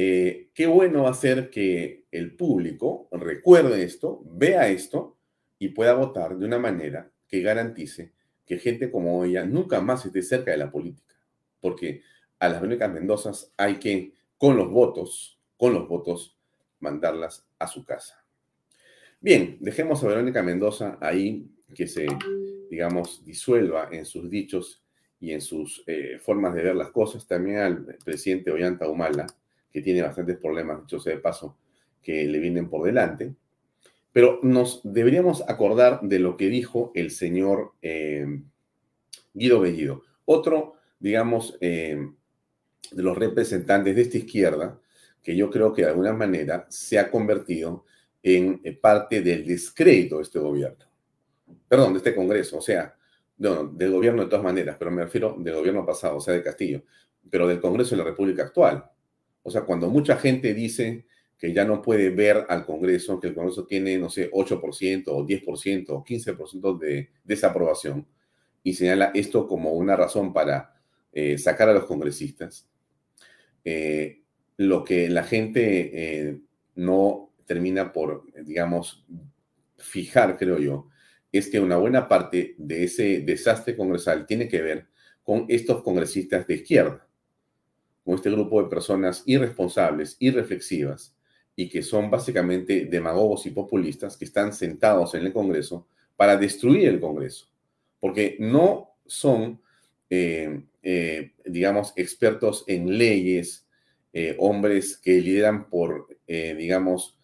[0.00, 5.16] eh, qué bueno va a ser que el público recuerde esto, vea esto
[5.58, 8.12] y pueda votar de una manera que garantice
[8.46, 11.16] que gente como ella nunca más esté cerca de la política.
[11.58, 12.02] Porque
[12.38, 16.38] a las Verónicas Mendozas hay que, con los votos, con los votos,
[16.78, 18.24] mandarlas a su casa.
[19.20, 22.06] Bien, dejemos a Verónica Mendoza ahí que se,
[22.70, 24.80] digamos, disuelva en sus dichos
[25.18, 27.26] y en sus eh, formas de ver las cosas.
[27.26, 29.26] También al presidente Ollanta Humala,
[29.80, 31.56] tiene bastantes problemas, dicho sea de paso,
[32.02, 33.34] que le vienen por delante.
[34.12, 38.26] Pero nos deberíamos acordar de lo que dijo el señor eh,
[39.34, 41.98] Guido Bellido, otro, digamos, eh,
[42.90, 44.80] de los representantes de esta izquierda,
[45.22, 47.84] que yo creo que de alguna manera se ha convertido
[48.22, 50.84] en eh, parte del descrédito de este gobierno.
[51.68, 52.94] Perdón, de este Congreso, o sea,
[53.36, 56.82] del gobierno de todas maneras, pero me refiero del gobierno pasado, o sea, de Castillo,
[57.30, 58.90] pero del Congreso de la República actual.
[59.42, 61.06] O sea, cuando mucha gente dice
[61.38, 65.26] que ya no puede ver al Congreso, que el Congreso tiene, no sé, 8% o
[65.26, 68.06] 10% o 15% de desaprobación,
[68.62, 70.74] y señala esto como una razón para
[71.12, 72.68] eh, sacar a los congresistas,
[73.64, 74.22] eh,
[74.56, 75.90] lo que la gente
[76.28, 76.40] eh,
[76.74, 79.06] no termina por, digamos,
[79.78, 80.88] fijar, creo yo,
[81.32, 84.88] es que una buena parte de ese desastre congresal tiene que ver
[85.22, 87.07] con estos congresistas de izquierda,
[88.08, 91.14] con este grupo de personas irresponsables, irreflexivas,
[91.54, 95.86] y que son básicamente demagogos y populistas que están sentados en el Congreso
[96.16, 97.48] para destruir el Congreso,
[98.00, 99.60] porque no son,
[100.08, 103.66] eh, eh, digamos, expertos en leyes,
[104.14, 107.18] eh, hombres que lideran por, digamos,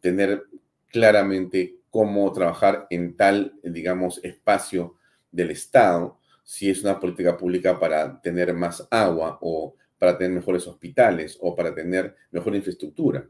[0.00, 0.44] tener
[0.86, 4.98] claramente cómo trabajar en tal, digamos, espacio
[5.32, 10.66] del Estado, si es una política pública para tener más agua o para tener mejores
[10.66, 13.28] hospitales o para tener mejor infraestructura.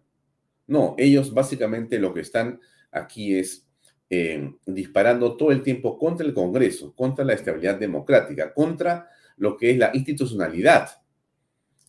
[0.66, 2.60] No, ellos básicamente lo que están
[2.90, 3.66] aquí es
[4.64, 9.78] disparando todo el tiempo contra el Congreso, contra la estabilidad democrática, contra lo que es
[9.78, 10.90] la institucionalidad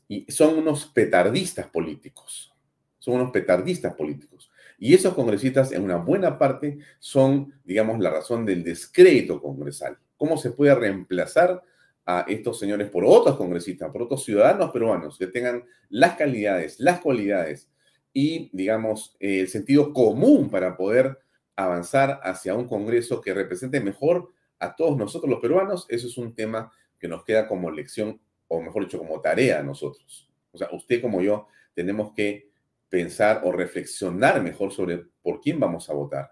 [0.07, 2.53] y son unos petardistas políticos.
[2.97, 4.51] Son unos petardistas políticos.
[4.79, 9.97] Y esos congresistas, en una buena parte, son, digamos, la razón del descrédito congresal.
[10.17, 11.61] ¿Cómo se puede reemplazar
[12.09, 17.01] a estos señores por otros congresistas, por otros ciudadanos peruanos que tengan las calidades, las
[17.01, 17.69] cualidades
[18.13, 21.19] y, digamos, el sentido común para poder
[21.57, 25.85] avanzar hacia un Congreso que represente mejor a todos nosotros los peruanos?
[25.89, 29.63] Eso es un tema que nos queda como lección o mejor dicho, como tarea a
[29.63, 30.31] nosotros.
[30.51, 32.49] O sea, usted como yo tenemos que
[32.87, 36.31] pensar o reflexionar mejor sobre por quién vamos a votar.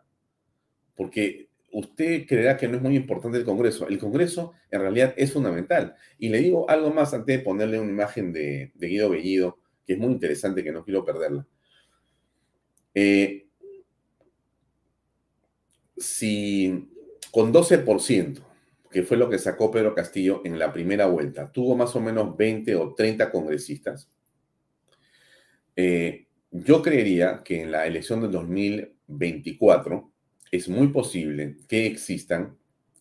[0.95, 3.85] Porque usted creerá que no es muy importante el Congreso.
[3.87, 5.95] El Congreso en realidad es fundamental.
[6.17, 9.99] Y le digo algo más antes de ponerle una imagen de, Guido Bellido, que es
[9.99, 11.45] muy interesante, que no quiero perderla.
[12.93, 13.47] Eh,
[15.97, 16.89] si
[17.29, 18.41] con 12%
[18.89, 21.51] que fue lo que sacó Pedro Castillo en la primera vuelta.
[21.51, 24.09] Tuvo más o menos 20 o 30 congresistas.
[25.75, 30.14] Eh, yo creería que en la elección del 2024
[30.55, 32.57] es muy posible que existan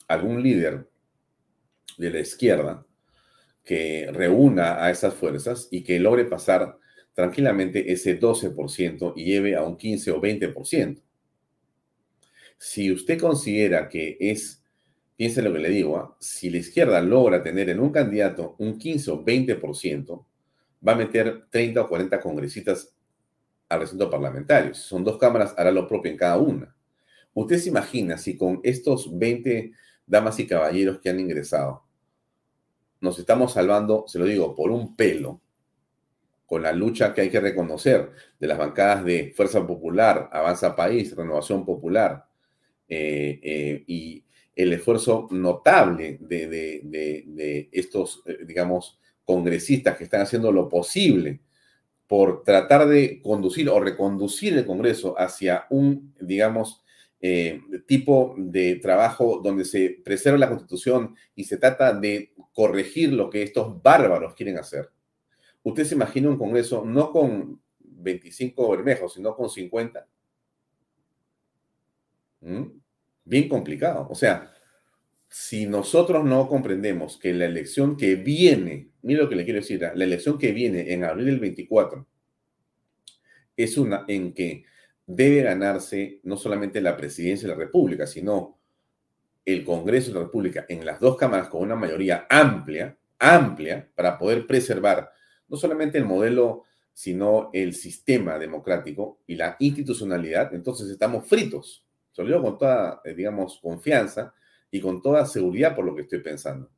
[0.09, 0.89] algún líder
[1.99, 2.87] de la izquierda
[3.65, 6.79] que reúna a esas fuerzas y que logre pasar
[7.15, 11.01] tranquilamente ese 12% y lleve a un 15 o 20%.
[12.59, 14.65] Si usted considera que es
[15.17, 16.17] piense lo que le digo, ¿ah?
[16.19, 20.25] si la izquierda logra tener en un candidato un 15 o 20%,
[20.87, 22.95] va a meter 30 o 40 congresistas
[23.69, 24.75] al recinto parlamentario.
[24.75, 26.74] Si son dos cámaras, hará lo propio en cada una.
[27.35, 29.73] ¿Usted se imagina si con estos 20
[30.07, 31.85] damas y caballeros que han ingresado
[33.01, 35.43] nos estamos salvando, se lo digo, por un pelo,
[36.47, 41.15] con la lucha que hay que reconocer de las bancadas de Fuerza Popular, Avanza País,
[41.15, 42.27] Renovación Popular,
[42.89, 44.25] eh, eh, y
[44.55, 51.41] el esfuerzo notable de, estos, eh, digamos, congresistas que están haciendo lo posible
[52.07, 56.84] por tratar de conducir o reconducir el Congreso hacia un, digamos,
[57.87, 63.43] tipo de trabajo donde se preserva la Constitución y se trata de corregir lo que
[63.43, 64.91] estos bárbaros quieren hacer.
[65.63, 70.07] Usted se imagina un Congreso no con 25 bermejos, sino con 50.
[72.43, 72.63] ¿Mm?
[73.25, 74.07] Bien complicado.
[74.11, 74.53] O sea,
[75.29, 79.81] si nosotros no comprendemos que la elección que viene, mire lo que le quiero decir,
[79.81, 82.07] la elección que viene en abril del 24
[83.57, 84.65] es una en que
[85.07, 88.59] debe ganarse no solamente la presidencia de la República, sino
[89.45, 94.19] el Congreso de la República en las dos cámaras con una mayoría amplia, amplia, para
[94.19, 95.11] poder preservar
[95.49, 101.85] no solamente el modelo, sino el sistema democrático y la institucionalidad, entonces estamos fritos.
[102.13, 104.33] Se lo digo con toda, eh, digamos, confianza
[104.71, 106.71] y con toda seguridad por lo que estoy pensando.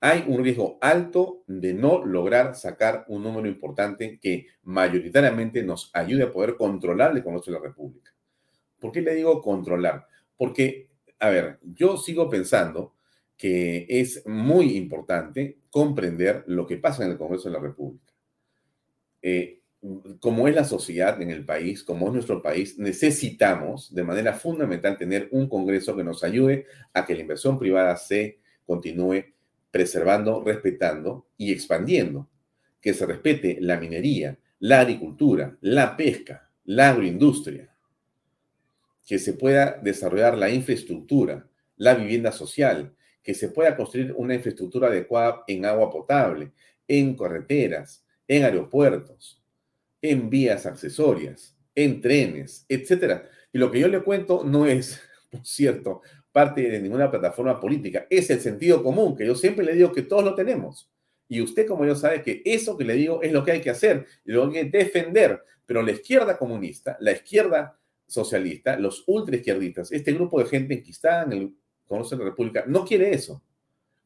[0.00, 6.24] Hay un riesgo alto de no lograr sacar un número importante que mayoritariamente nos ayude
[6.24, 8.12] a poder controlar el Congreso de la República.
[8.78, 10.06] ¿Por qué le digo controlar?
[10.36, 12.94] Porque, a ver, yo sigo pensando
[13.36, 18.12] que es muy importante comprender lo que pasa en el Congreso de la República.
[19.20, 19.62] Eh,
[20.20, 24.96] como es la sociedad en el país, como es nuestro país, necesitamos de manera fundamental
[24.96, 29.24] tener un Congreso que nos ayude a que la inversión privada se continúe
[29.70, 32.28] preservando, respetando y expandiendo.
[32.80, 37.74] Que se respete la minería, la agricultura, la pesca, la agroindustria.
[39.06, 44.88] Que se pueda desarrollar la infraestructura, la vivienda social, que se pueda construir una infraestructura
[44.88, 46.52] adecuada en agua potable,
[46.86, 49.42] en carreteras, en aeropuertos,
[50.00, 53.22] en vías accesorias, en trenes, etc.
[53.52, 55.00] Y lo que yo le cuento no es,
[55.30, 56.02] por cierto,
[56.38, 60.02] parte de ninguna plataforma política, es el sentido común, que yo siempre le digo que
[60.02, 60.88] todos lo tenemos.
[61.28, 63.70] Y usted, como yo, sabe que eso que le digo es lo que hay que
[63.70, 65.42] hacer, lo que defender.
[65.66, 67.76] Pero la izquierda comunista, la izquierda
[68.06, 71.54] socialista, los ultraizquierdistas, este grupo de gente enquistada en el
[71.88, 73.42] conoce la República, no quiere eso.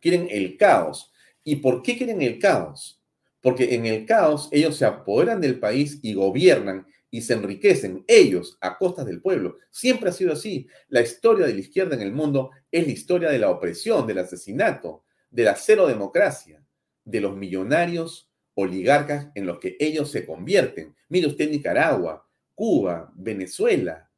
[0.00, 1.12] Quieren el caos.
[1.44, 2.98] ¿Y por qué quieren el caos?
[3.42, 8.58] Porque en el caos ellos se apoderan del país y gobiernan y se enriquecen ellos
[8.60, 9.58] a costas del pueblo.
[9.70, 10.66] Siempre ha sido así.
[10.88, 14.18] La historia de la izquierda en el mundo es la historia de la opresión, del
[14.18, 16.64] asesinato, de la cero democracia,
[17.04, 20.96] de los millonarios oligarcas en los que ellos se convierten.
[21.08, 24.10] Mire usted Nicaragua, Cuba, Venezuela,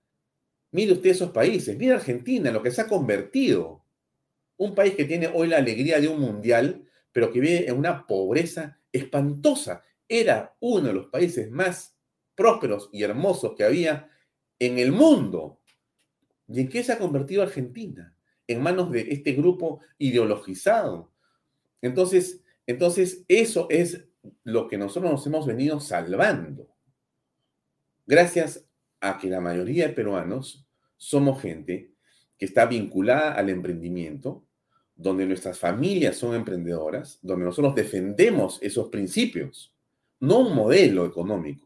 [0.75, 3.85] Mire usted esos países, mire Argentina, lo que se ha convertido.
[4.57, 8.09] Un país que tiene hoy la alegría de un mundial, pero que vive en una
[8.09, 9.85] pobreza espantosa.
[10.09, 11.94] Era uno de los países más
[12.35, 14.11] prósperos y hermosos que había
[14.59, 15.61] en el mundo.
[16.49, 18.17] ¿Y en qué se ha convertido Argentina?
[18.47, 21.13] En manos de este grupo ideologizado.
[21.81, 24.07] Entonces, entonces eso es
[24.43, 26.69] lo que nosotros nos hemos venido salvando.
[28.07, 28.67] Gracias
[29.01, 30.67] a que la mayoría de peruanos
[30.97, 31.93] somos gente
[32.39, 34.45] que está vinculada al emprendimiento,
[34.97, 39.75] donde nuestras familias son emprendedoras, donde nosotros defendemos esos principios,
[40.21, 41.64] no un modelo económico,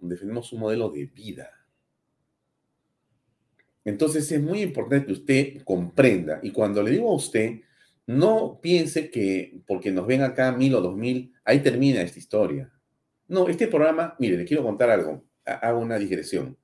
[0.00, 1.50] defendemos un modelo de vida.
[3.84, 7.60] Entonces es muy importante que usted comprenda, y cuando le digo a usted,
[8.06, 12.72] no piense que porque nos ven acá mil o dos mil, ahí termina esta historia.
[13.28, 16.56] No, este programa, mire, le quiero contar algo, hago una digresión.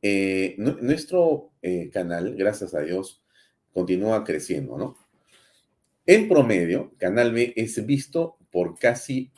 [0.00, 3.22] Eh, nuestro eh, canal, gracias a Dios,
[3.72, 4.96] continúa creciendo, ¿no?
[6.04, 9.30] En promedio, Canal B es visto por casi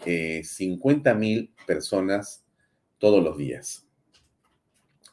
[0.42, 2.43] 50 eh, mil personas
[3.04, 3.86] todos los días.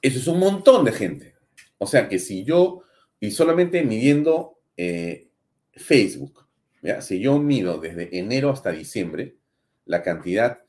[0.02, 1.36] Eso es un montón de gente.
[1.78, 2.84] O sea que si yo,
[3.20, 4.62] y solamente midiendo
[5.74, 6.48] Facebook,
[7.02, 9.36] si yo mido desde enero hasta diciembre
[9.84, 10.62] la cantidad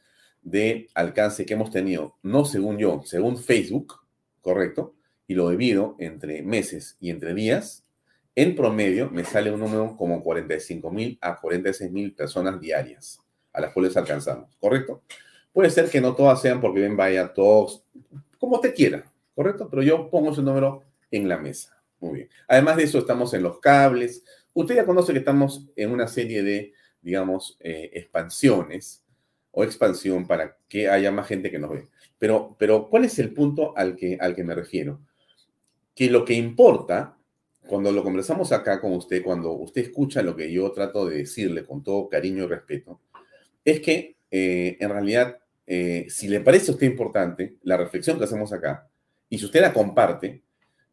[0.42, 4.00] de alcance que hemos tenido, no según yo, según Facebook,
[4.40, 4.96] ¿correcto?
[5.28, 7.86] Y lo divido entre meses y entre días,
[8.34, 13.20] en promedio me sale un número como 45 mil a 46 mil personas diarias
[13.52, 15.04] a las cuales alcanzamos, ¿correcto?
[15.52, 17.84] Puede ser que no todas sean porque ven vaya todos,
[18.38, 19.68] como usted quiera, ¿correcto?
[19.68, 21.80] Pero yo pongo ese número en la mesa.
[22.00, 22.28] Muy bien.
[22.48, 24.24] Además de eso, estamos en los cables.
[24.54, 29.04] Usted ya conoce que estamos en una serie de, digamos, eh, expansiones
[29.52, 31.88] o expansión para que haya más gente que nos ve.
[32.18, 35.00] Pero, pero ¿cuál es el punto al que, al que me refiero?
[35.94, 37.16] Que lo que importa
[37.66, 41.64] cuando lo conversamos acá con usted, cuando usted escucha lo que yo trato de decirle
[41.64, 43.00] con todo cariño y respeto,
[43.64, 48.24] es que eh, en realidad, eh, si le parece a usted importante la reflexión que
[48.24, 48.88] hacemos acá,
[49.28, 50.42] y si usted la comparte,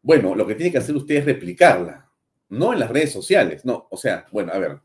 [0.02, 2.10] bueno, lo que tiene que hacer usted es replicarla,
[2.50, 4.80] no en las redes sociales, no, o sea, bueno, a ver,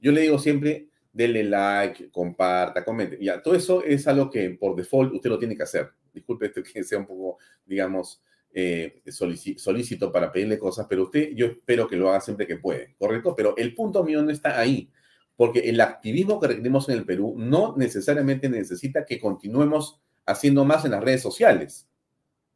[0.00, 4.76] yo le digo siempre, denle like, comparta, comente, ya, todo eso es algo que por
[4.76, 5.90] default usted lo tiene que hacer.
[6.12, 8.22] Disculpe que sea un poco, digamos,
[8.52, 12.94] eh, solícito para pedirle cosas, pero usted yo espero que lo haga siempre que puede,
[12.98, 13.34] ¿correcto?
[13.36, 14.90] Pero el punto mío no está ahí,
[15.36, 20.84] porque el activismo que requerimos en el Perú no necesariamente necesita que continuemos haciendo más
[20.84, 21.88] en las redes sociales,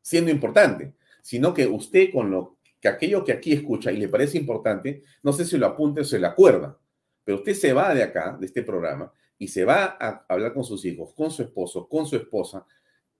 [0.01, 4.39] siendo importante, sino que usted con lo que aquello que aquí escucha y le parece
[4.39, 6.78] importante, no sé si lo apunte o se lo acuerda,
[7.24, 10.64] pero usted se va de acá, de este programa, y se va a hablar con
[10.64, 12.66] sus hijos, con su esposo, con su esposa,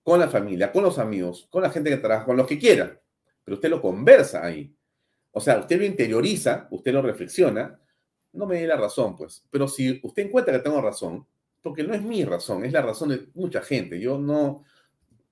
[0.03, 2.99] con la familia, con los amigos, con la gente que trabaja, con los que quiera.
[3.43, 4.75] Pero usted lo conversa ahí.
[5.31, 7.79] O sea, usted lo interioriza, usted lo reflexiona.
[8.33, 9.45] No me dé la razón, pues.
[9.49, 11.25] Pero si usted encuentra que tengo razón,
[11.61, 13.99] porque no es mi razón, es la razón de mucha gente.
[13.99, 14.63] Yo no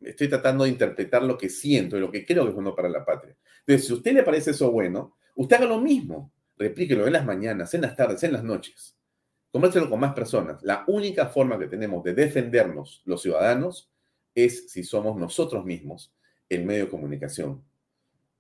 [0.02, 2.90] estoy tratando de interpretar lo que siento y lo que creo que es bueno para
[2.90, 3.36] la patria.
[3.62, 6.32] Entonces, si a usted le parece eso bueno, usted haga lo mismo.
[6.58, 8.98] Replíquelo en las mañanas, en las tardes, en las noches.
[9.52, 10.62] Convérselo con más personas.
[10.62, 13.90] La única forma que tenemos de defendernos los ciudadanos
[14.36, 16.14] es si somos nosotros mismos
[16.50, 17.64] el medio de comunicación.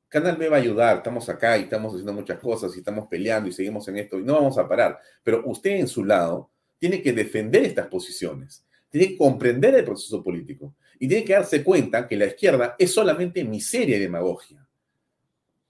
[0.09, 3.47] Canal B va a ayudar, estamos acá y estamos haciendo muchas cosas y estamos peleando
[3.47, 4.99] y seguimos en esto y no vamos a parar.
[5.23, 6.49] Pero usted en su lado
[6.79, 11.63] tiene que defender estas posiciones, tiene que comprender el proceso político y tiene que darse
[11.63, 14.65] cuenta que la izquierda es solamente miseria y demagogia.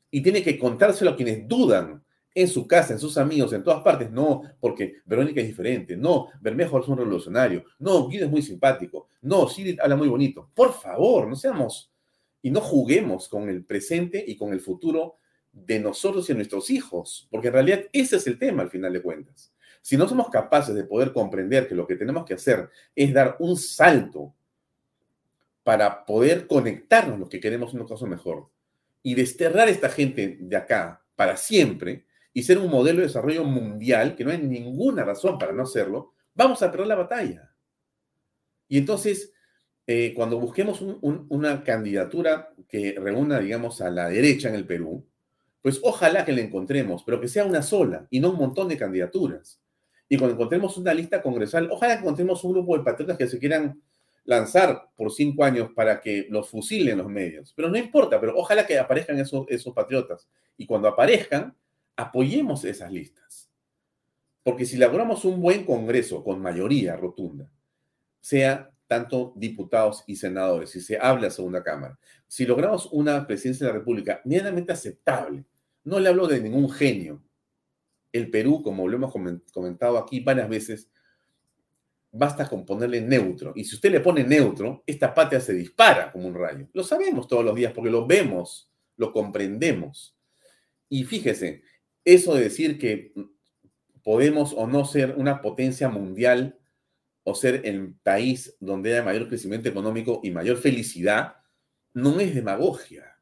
[0.10, 2.02] Y tiene que contárselo a quienes dudan
[2.34, 4.10] en su casa, en sus amigos, en todas partes.
[4.10, 5.98] No, porque Verónica es diferente.
[5.98, 7.66] No, Bermejo es un revolucionario.
[7.78, 9.10] No, Guido es muy simpático.
[9.22, 10.50] No, Siri habla muy bonito.
[10.56, 11.92] Por favor, no seamos
[12.42, 15.18] y no juguemos con el presente y con el futuro
[15.52, 18.94] de nosotros y de nuestros hijos, porque en realidad ese es el tema al final
[18.94, 19.54] de cuentas.
[19.82, 23.38] Si no somos capaces de poder comprender que lo que tenemos que hacer es dar
[23.40, 24.34] un salto
[25.64, 28.50] para poder conectarnos lo que queremos en un caso mejor
[29.04, 33.44] y desterrar a esta gente de acá para siempre, y ser un modelo de desarrollo
[33.44, 37.54] mundial, que no hay ninguna razón para no hacerlo, vamos a perder la batalla.
[38.68, 39.34] Y entonces,
[39.92, 45.04] eh, cuando busquemos una candidatura que reúna, digamos, a la derecha en el Perú,
[45.64, 48.78] pues ojalá que la encontremos, pero que sea una sola y no un montón de
[48.78, 49.60] candidaturas.
[50.08, 53.40] Y cuando encontremos una lista congresal, ojalá que encontremos un grupo de patriotas que se
[53.40, 53.82] quieran
[54.26, 57.52] lanzar por cinco años para que los fusilen los medios.
[57.56, 60.28] Pero no importa, pero ojalá que aparezcan esos, esos patriotas.
[60.56, 61.56] Y cuando aparezcan,
[61.96, 63.50] apoyemos esas listas.
[64.44, 67.50] Porque si logramos un buen Congreso con mayoría rotunda,
[68.22, 73.68] sea tanto diputados y senadores, si se habla a segunda cámara, si logramos una presidencia
[73.68, 75.46] de la República medianamente aceptable,
[75.84, 77.22] no le hablo de ningún genio.
[78.12, 79.14] El Perú, como lo hemos
[79.54, 80.90] comentado aquí varias veces,
[82.12, 83.54] basta con ponerle neutro.
[83.56, 86.68] Y si usted le pone neutro, esta patria se dispara como un rayo.
[86.74, 90.18] Lo sabemos todos los días porque lo vemos, lo comprendemos.
[90.90, 91.62] Y fíjese,
[92.04, 93.14] eso de decir que
[94.04, 96.59] podemos o no ser una potencia mundial
[97.24, 101.36] o ser el país donde haya mayor crecimiento económico y mayor felicidad,
[101.94, 103.18] no es demagogia.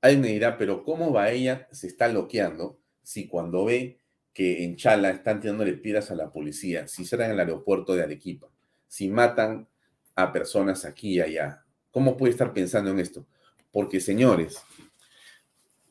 [0.00, 3.98] Alguien me dirá, pero ¿cómo va ella se está bloqueando si cuando ve
[4.32, 8.48] que en Chala están tirándole piedras a la policía, si cerran el aeropuerto de Arequipa,
[8.88, 9.68] si matan
[10.14, 11.64] a personas aquí y allá?
[11.90, 13.26] ¿Cómo puede estar pensando en esto?
[13.70, 14.62] Porque, señores,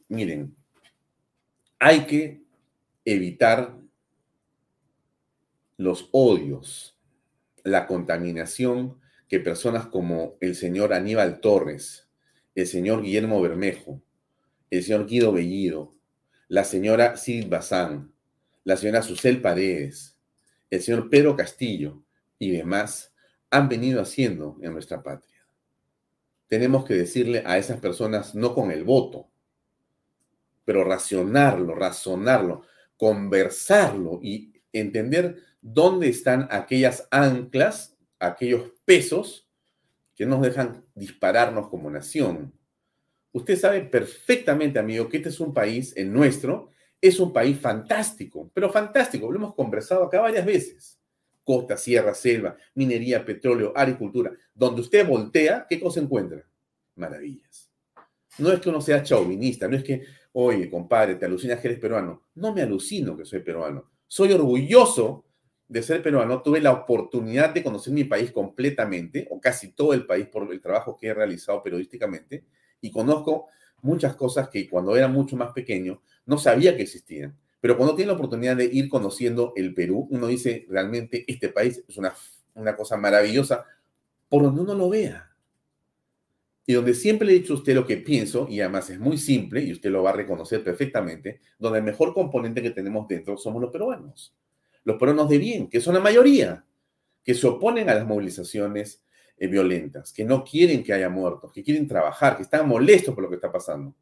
[0.08, 0.56] miren,
[1.80, 2.44] hay que
[3.06, 3.78] evitar
[5.78, 6.96] los odios,
[7.64, 12.10] la contaminación que personas como el señor Aníbal Torres,
[12.56, 14.02] el señor Guillermo Bermejo,
[14.70, 15.94] el señor Guido Bellido,
[16.48, 18.14] la señora Sid Bazán,
[18.64, 20.18] la señora Susel Paredes,
[20.70, 22.04] el señor Pedro Castillo
[22.40, 23.14] y demás
[23.50, 25.46] han venido haciendo en nuestra patria.
[26.48, 29.30] Tenemos que decirle a esas personas no con el voto,
[30.66, 32.64] pero racionarlo, razonarlo,
[32.98, 39.48] conversarlo y entender dónde están aquellas anclas, aquellos pesos
[40.16, 42.54] que nos dejan dispararnos como nación.
[43.32, 48.52] Usted sabe perfectamente, amigo, que este es un país, el nuestro, es un país fantástico,
[48.54, 51.00] pero fantástico, lo hemos conversado acá varias veces.
[51.44, 54.32] Costa, sierra, selva, minería, petróleo, agricultura.
[54.54, 56.46] Donde usted voltea, ¿qué cosa encuentra?
[56.96, 57.72] Maravillas.
[58.38, 60.04] No es que uno sea chauvinista, no es que
[60.34, 62.24] oye, compadre, te alucinas que eres peruano.
[62.36, 63.90] No me alucino que soy peruano.
[64.08, 65.26] Soy orgulloso
[65.72, 66.42] de ser peruano.
[66.42, 70.60] Tuve la oportunidad de conocer mi país completamente, o casi todo el país, por el
[70.60, 72.44] trabajo que he realizado periodísticamente,
[72.82, 73.48] y conozco
[73.82, 77.38] muchas cosas que cuando era mucho más pequeño no sabía que existían.
[77.62, 81.82] Pero cuando tiene la oportunidad de ir conociendo el Perú, uno dice, realmente este país
[81.88, 82.14] es una,
[82.54, 83.66] una cosa maravillosa
[84.28, 85.32] por donde uno lo vea.
[86.66, 89.18] Y donde siempre le he dicho a usted lo que pienso, y además es muy
[89.18, 93.38] simple, y usted lo va a reconocer perfectamente, donde el mejor componente que tenemos dentro
[93.38, 94.34] somos los peruanos.
[94.84, 96.66] Los peruanos de bien, que son la mayoría,
[97.24, 99.04] que se oponen a las movilizaciones
[99.38, 103.24] eh, violentas, que no quieren que haya muertos, que quieren trabajar, que están molestos por
[103.24, 103.96] lo que está pasando.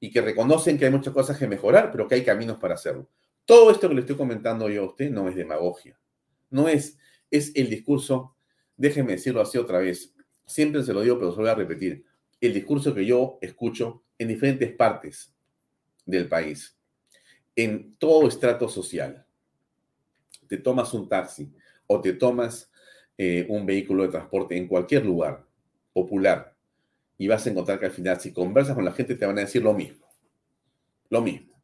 [0.00, 3.08] Y que reconocen que hay muchas cosas que mejorar, pero que hay caminos para hacerlo.
[3.44, 5.98] Todo esto que le estoy comentando yo a usted no es demagogia.
[6.50, 6.98] No es,
[7.30, 8.36] es el discurso,
[8.76, 10.14] déjeme decirlo así otra vez,
[10.46, 12.04] siempre se lo digo, pero se lo voy a repetir,
[12.40, 15.34] el discurso que yo escucho en diferentes partes
[16.06, 16.76] del país,
[17.56, 19.26] en todo estrato social.
[20.48, 21.52] Te tomas un taxi
[21.86, 22.70] o te tomas
[23.16, 25.44] eh, un vehículo de transporte en cualquier lugar
[25.92, 26.54] popular
[27.18, 29.42] y vas a encontrar que al final, si conversas con la gente, te van a
[29.42, 30.06] decir lo mismo.
[31.10, 31.60] Lo mismo.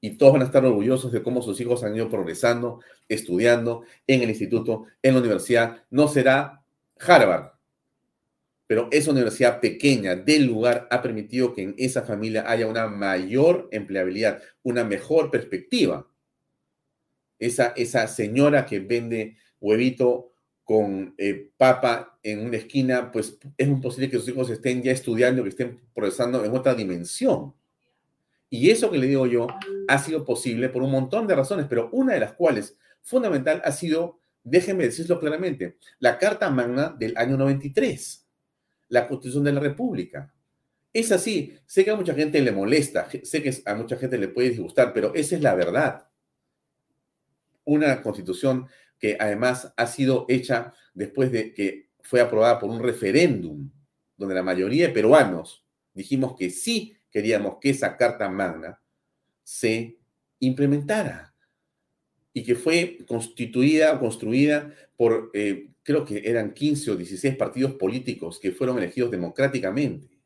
[0.00, 4.22] Y todos van a estar orgullosos de cómo sus hijos han ido progresando, estudiando en
[4.22, 5.84] el instituto, en la universidad.
[5.90, 6.64] No será
[6.98, 7.52] Harvard,
[8.66, 13.68] pero esa universidad pequeña del lugar ha permitido que en esa familia haya una mayor
[13.70, 16.08] empleabilidad, una mejor perspectiva.
[17.38, 20.32] Esa, esa señora que vende huevito
[20.64, 25.42] con eh, papa en una esquina, pues es posible que sus hijos estén ya estudiando,
[25.42, 27.54] que estén progresando en otra dimensión.
[28.50, 29.46] Y eso que le digo yo
[29.88, 33.72] ha sido posible por un montón de razones, pero una de las cuales fundamental ha
[33.72, 38.26] sido, déjenme decirlo claramente, la Carta Magna del año 93
[38.88, 40.32] la Constitución de la República.
[40.92, 41.54] Es así.
[41.66, 44.92] Sé que a mucha gente le molesta, sé que a mucha gente le puede disgustar,
[44.92, 46.08] pero esa es la verdad.
[47.66, 48.66] Una constitución
[48.98, 53.70] que además ha sido hecha después de que fue aprobada por un referéndum,
[54.16, 58.80] donde la mayoría de peruanos dijimos que sí queríamos que esa Carta Magna
[59.42, 59.98] se
[60.40, 61.34] implementara
[62.32, 67.72] y que fue constituida o construida por eh, creo que eran 15 o 16 partidos
[67.74, 70.18] políticos que fueron elegidos democráticamente.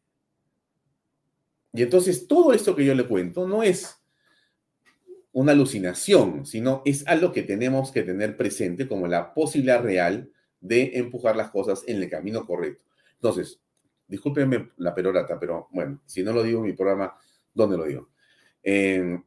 [1.72, 3.99] Y entonces todo esto que yo le cuento no es
[5.33, 10.93] una alucinación, sino es algo que tenemos que tener presente como la posibilidad real de
[10.95, 12.85] empujar las cosas en el camino correcto.
[13.14, 13.61] Entonces,
[14.07, 17.14] discúlpenme la perorata, pero bueno, si no lo digo en mi programa,
[17.55, 18.11] ¿dónde lo digo?
[18.62, 19.18] Eh,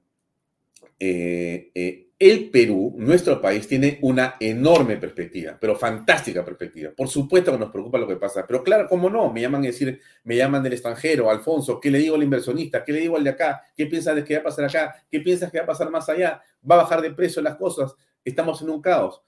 [0.99, 6.91] eh, el Perú, nuestro país, tiene una enorme perspectiva, pero fantástica perspectiva.
[6.95, 9.29] Por supuesto que nos preocupa lo que pasa, pero claro, ¿cómo no?
[9.29, 12.81] Me llaman a decir, me llaman del extranjero, Alfonso, ¿qué le digo al inversionista?
[12.85, 13.63] ¿Qué le digo al de acá?
[13.75, 15.05] ¿Qué piensas de que va a pasar acá?
[15.11, 16.41] ¿Qué piensas que va a pasar más allá?
[16.69, 17.93] ¿Va a bajar de precio las cosas?
[18.23, 19.21] Estamos en un caos.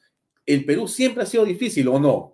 [0.46, 2.34] ¿El Perú siempre ha sido difícil o no?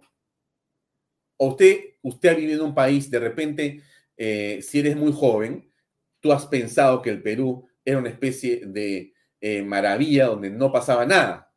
[1.37, 3.81] ¿O usted, usted ha vivido en un país, de repente,
[4.15, 5.71] eh, si eres muy joven,
[6.19, 11.05] tú has pensado que el Perú era una especie de eh, maravilla donde no pasaba
[11.05, 11.51] nada.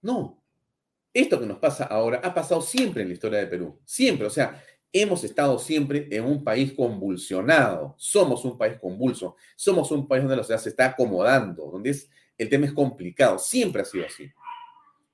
[0.00, 0.42] No.
[1.12, 3.78] Esto que nos pasa ahora ha pasado siempre en la historia de Perú.
[3.84, 4.26] Siempre.
[4.26, 4.62] O sea,
[4.92, 7.94] hemos estado siempre en un país convulsionado.
[7.98, 9.36] Somos un país convulso.
[9.54, 11.94] Somos un país donde la sociedad se está acomodando, donde
[12.38, 13.38] el tema es complicado.
[13.38, 14.30] Siempre ha sido así.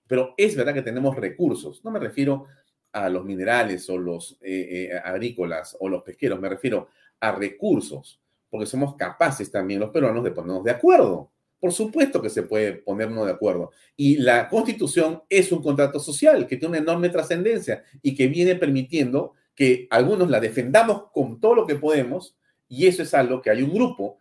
[0.06, 1.84] Pero es verdad que tenemos recursos.
[1.84, 2.46] No me refiero
[2.92, 6.40] a los minerales o los eh, eh, agrícolas o los pesqueros.
[6.40, 8.20] Me refiero a recursos.
[8.50, 11.31] Porque somos capaces también los peruanos de ponernos de acuerdo.
[11.62, 13.70] Por supuesto que se puede ponernos de acuerdo.
[13.96, 18.56] Y la constitución es un contrato social que tiene una enorme trascendencia y que viene
[18.56, 22.36] permitiendo que algunos la defendamos con todo lo que podemos.
[22.66, 24.18] Y eso es algo que hay un grupo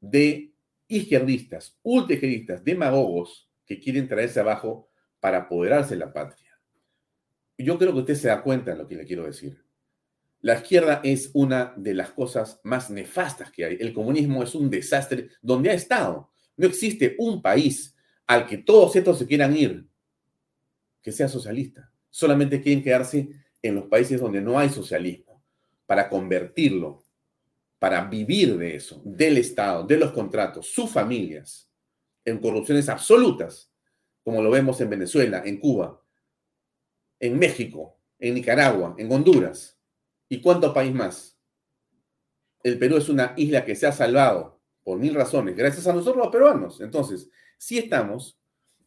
[0.00, 0.54] de
[0.88, 4.88] izquierdistas, ultraizquierdistas, demagogos que quieren traerse abajo
[5.20, 6.58] para apoderarse de la patria.
[7.58, 9.62] Yo creo que usted se da cuenta de lo que le quiero decir.
[10.40, 13.76] La izquierda es una de las cosas más nefastas que hay.
[13.78, 16.29] El comunismo es un desastre donde ha estado.
[16.60, 17.96] No existe un país
[18.26, 19.88] al que todos estos se quieran ir
[21.00, 21.90] que sea socialista.
[22.10, 23.30] Solamente quieren quedarse
[23.62, 25.42] en los países donde no hay socialismo
[25.86, 27.02] para convertirlo,
[27.78, 31.70] para vivir de eso, del Estado, de los contratos, sus familias,
[32.26, 33.72] en corrupciones absolutas,
[34.22, 36.04] como lo vemos en Venezuela, en Cuba,
[37.20, 39.80] en México, en Nicaragua, en Honduras.
[40.28, 41.40] ¿Y cuánto país más?
[42.62, 46.24] El Perú es una isla que se ha salvado por mil razones, gracias a nosotros
[46.24, 46.80] los peruanos.
[46.80, 48.38] Entonces, sí estamos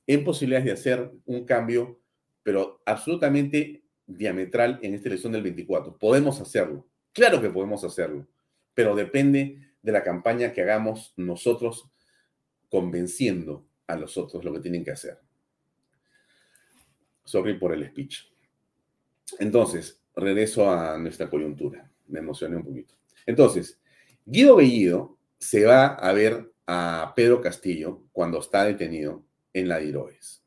[0.08, 2.00] en posibilidades de hacer un cambio,
[2.42, 5.98] pero absolutamente diametral en esta elección del 24.
[5.98, 8.28] Podemos hacerlo, claro que podemos hacerlo,
[8.74, 11.90] pero depende de la campaña que hagamos nosotros
[12.70, 15.20] convenciendo a los otros lo que tienen que hacer.
[17.24, 18.34] Sorry por el speech.
[19.40, 21.90] Entonces, regreso a nuestra coyuntura.
[22.08, 22.96] Me emocioné un poquito.
[23.26, 23.80] Entonces,
[24.26, 30.42] Guido Bellido se va a ver a Pedro Castillo cuando está detenido en la Diroes.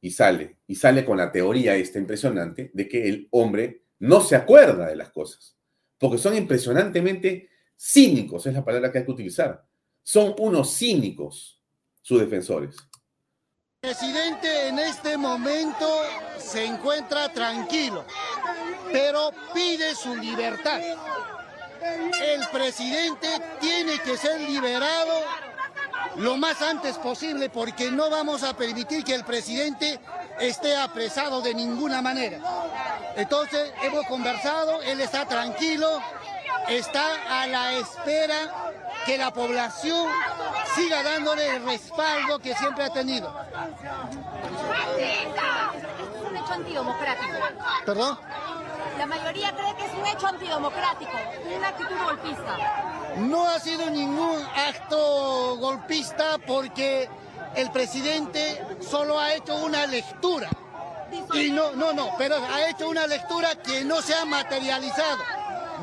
[0.00, 4.36] Y sale, y sale con la teoría esta impresionante de que el hombre no se
[4.36, 5.56] acuerda de las cosas,
[5.98, 9.64] porque son impresionantemente cínicos, es la palabra que hay que utilizar.
[10.02, 11.60] Son unos cínicos
[12.02, 12.76] sus defensores.
[13.82, 15.86] El presidente en este momento
[16.38, 18.04] se encuentra tranquilo,
[18.92, 20.80] pero pide su libertad.
[21.80, 23.28] El presidente
[23.60, 25.22] tiene que ser liberado
[26.16, 30.00] lo más antes posible porque no vamos a permitir que el presidente
[30.40, 32.38] esté apresado de ninguna manera.
[33.16, 36.00] Entonces hemos conversado, él está tranquilo,
[36.68, 38.72] está a la espera
[39.06, 40.10] que la población
[40.74, 43.32] siga dándole el respaldo que siempre ha tenido.
[47.84, 48.18] ¿Perdón?
[48.98, 51.12] La mayoría cree que es un hecho antidemocrático,
[51.56, 52.56] una actitud golpista.
[53.18, 57.08] No ha sido ningún acto golpista porque
[57.54, 60.50] el presidente solo ha hecho una lectura.
[61.32, 65.18] Y no, no, no, pero ha hecho una lectura que no se ha materializado.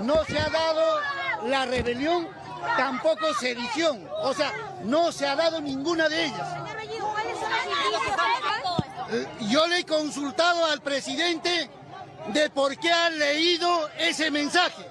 [0.02, 1.00] No se ha dado
[1.46, 2.28] la rebelión,
[2.76, 4.08] tampoco sedición.
[4.24, 4.52] O sea,
[4.84, 6.48] no se ha dado ninguna de ellas.
[9.12, 11.70] Eh, Yo le he consultado al presidente
[12.28, 14.86] de por qué ha leído ese mensaje.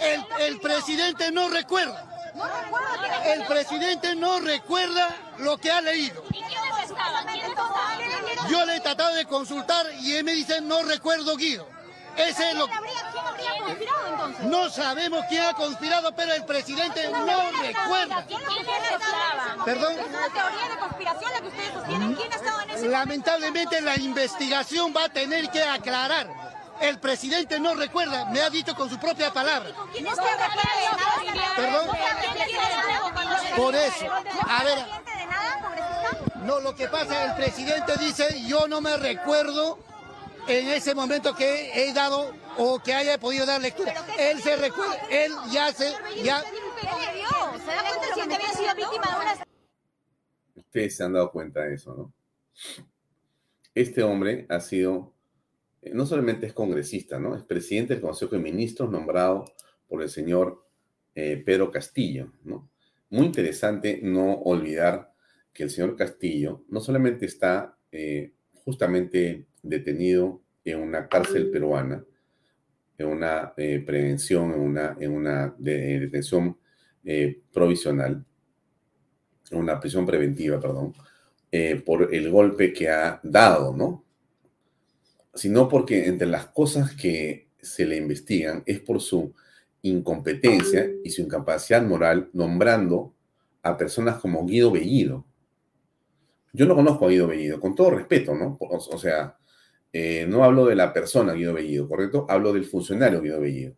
[0.00, 2.10] El, el presidente no recuerda.
[3.26, 6.24] El presidente no recuerda lo que ha leído.
[8.48, 11.74] Yo le he tratado de consultar y él me dice no recuerdo Guido.
[12.16, 12.68] Ese es lo
[14.44, 18.24] No sabemos quién ha conspirado, pero el presidente no recuerda.
[19.64, 19.92] Perdón.
[19.98, 22.14] Es una teoría de conspiración la que ustedes sostienen.
[22.14, 26.53] ¿Quién ha estado en ese Lamentablemente la investigación va a tener que aclarar.
[26.80, 29.70] El presidente no recuerda, me ha dicho con su propia palabra.
[29.92, 30.22] ¿Quién está
[31.56, 31.88] Perdón.
[33.56, 34.06] Por eso,
[34.48, 36.38] a ver, de nada, congresista?
[36.44, 39.78] no, lo que pasa, el presidente dice, yo no me recuerdo
[40.48, 43.94] en ese momento que he dado o que haya podido dar lectura.
[44.18, 47.28] Él se recuerda, él ya se, ya, ¿Qué le dio?
[47.64, 49.46] ¿Se da cuenta de lo que había sido víctima de una
[50.56, 52.12] Ustedes se han dado cuenta de eso, ¿no?
[53.74, 55.13] Este hombre ha sido, eh,
[55.92, 57.36] no solamente es congresista, ¿no?
[57.36, 59.44] Es presidente del Consejo de Ministros nombrado
[59.88, 60.64] por el señor
[61.14, 62.70] eh, Pedro Castillo, ¿no?
[63.10, 65.12] Muy interesante no olvidar
[65.52, 68.32] que el señor Castillo no solamente está eh,
[68.64, 72.04] justamente detenido en una cárcel peruana,
[72.98, 76.58] en una eh, prevención, en una, en una de- detención
[77.04, 78.24] eh, provisional,
[79.50, 80.94] en una prisión preventiva, perdón,
[81.50, 84.03] eh, por el golpe que ha dado, ¿no?
[85.34, 89.34] Sino porque entre las cosas que se le investigan es por su
[89.82, 93.14] incompetencia y su incapacidad moral nombrando
[93.62, 95.26] a personas como Guido Bellido.
[96.52, 98.56] Yo no conozco a Guido Bellido, con todo respeto, ¿no?
[98.60, 99.36] O, sea,
[99.92, 102.26] eh, no hablo de la persona Guido Bellido, ¿correcto?
[102.28, 103.74] Hablo del funcionario Guido Bellido.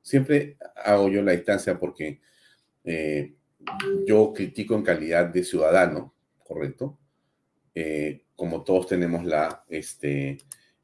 [0.00, 2.20] Siempre hago yo la distancia porque
[2.84, 3.34] eh,
[4.06, 6.98] yo critico en calidad de ciudadano, ¿correcto?
[7.74, 10.38] Eh, como todos tenemos la, este,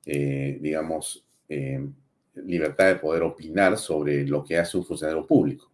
[0.07, 1.86] eh, digamos, eh,
[2.34, 5.70] libertad de poder opinar sobre lo que hace un funcionario público.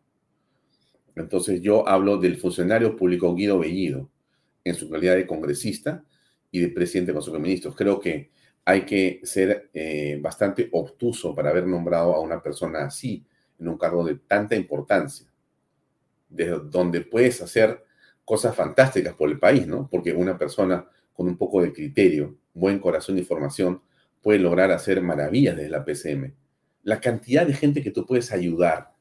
[1.16, 4.08] Entonces yo hablo del funcionario público Guido Bellido
[4.64, 6.04] en su calidad de congresista
[6.50, 7.76] y de presidente del Consejo de Ministros.
[7.76, 8.30] Creo que
[8.64, 13.24] hay que ser eh, bastante obtuso para haber nombrado a una persona así
[13.58, 15.26] en un cargo de tanta importancia,
[16.28, 17.84] desde donde puedes hacer
[18.24, 19.88] cosas fantásticas por el país, ¿no?
[19.90, 23.82] Porque una persona con un poco de criterio, buen corazón y formación
[24.22, 26.34] puede lograr hacer maravillas desde la PCM.
[26.82, 28.94] La cantidad de gente que tú puedes ayudar,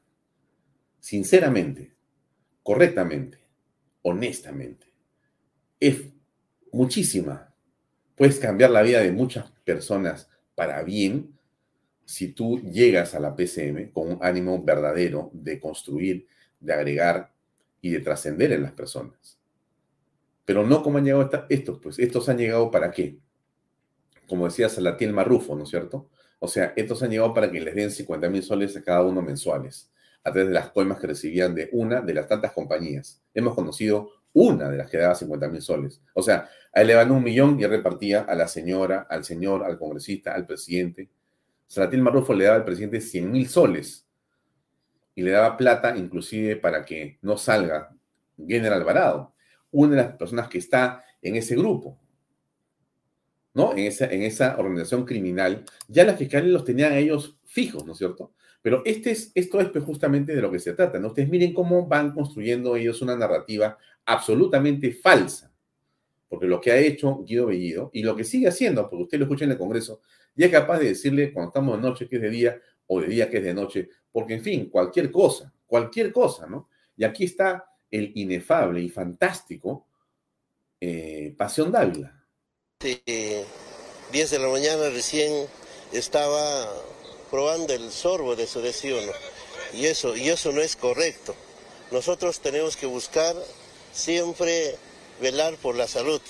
[0.98, 1.94] sinceramente,
[2.62, 3.38] correctamente,
[4.02, 4.86] honestamente,
[5.78, 6.02] es
[6.72, 7.54] muchísima.
[8.16, 11.38] Puedes cambiar la vida de muchas personas para bien
[12.04, 16.26] si tú llegas a la PCM con un ánimo verdadero de construir,
[16.58, 17.32] de agregar
[17.80, 19.38] y de trascender en las personas.
[20.44, 23.18] Pero no como han llegado estos, pues estos han llegado para qué?
[24.30, 26.08] Como decía Salatiel Marrufo, ¿no es cierto?
[26.38, 29.20] O sea, estos han llegado para que les den 50 mil soles a cada uno
[29.20, 29.90] mensuales,
[30.22, 33.20] a través de las coimas que recibían de una de las tantas compañías.
[33.34, 36.00] Hemos conocido una de las que daba 50 mil soles.
[36.14, 39.64] O sea, a él le dan un millón y repartía a la señora, al señor,
[39.64, 41.10] al congresista, al presidente.
[41.66, 44.06] Salatiel Marrufo le daba al presidente 100 mil soles
[45.16, 47.90] y le daba plata inclusive para que no salga
[48.38, 49.34] General Alvarado,
[49.72, 51.98] una de las personas que está en ese grupo.
[53.54, 53.72] ¿No?
[53.72, 57.98] En esa, en esa organización criminal, ya las fiscales los tenían ellos fijos, ¿no es
[57.98, 58.32] cierto?
[58.62, 61.08] Pero este es, esto es pues, justamente de lo que se trata, ¿no?
[61.08, 65.52] Ustedes miren cómo van construyendo ellos una narrativa absolutamente falsa.
[66.28, 69.24] Porque lo que ha hecho Guido Bellido y lo que sigue haciendo, porque usted lo
[69.24, 70.00] escucha en el Congreso,
[70.34, 73.08] ya es capaz de decirle cuando estamos de noche que es de día o de
[73.08, 76.68] día que es de noche, porque en fin, cualquier cosa, cualquier cosa, ¿no?
[76.96, 79.86] Y aquí está el inefable y fantástico
[80.80, 82.19] eh, Pasión Dávila.
[82.82, 83.44] 10
[84.10, 85.46] de la mañana recién
[85.92, 86.66] estaba
[87.30, 89.12] probando el sorbo de su desayuno
[89.74, 91.34] y eso, y eso no es correcto.
[91.90, 93.36] Nosotros tenemos que buscar
[93.92, 94.76] siempre
[95.20, 96.22] velar por la salud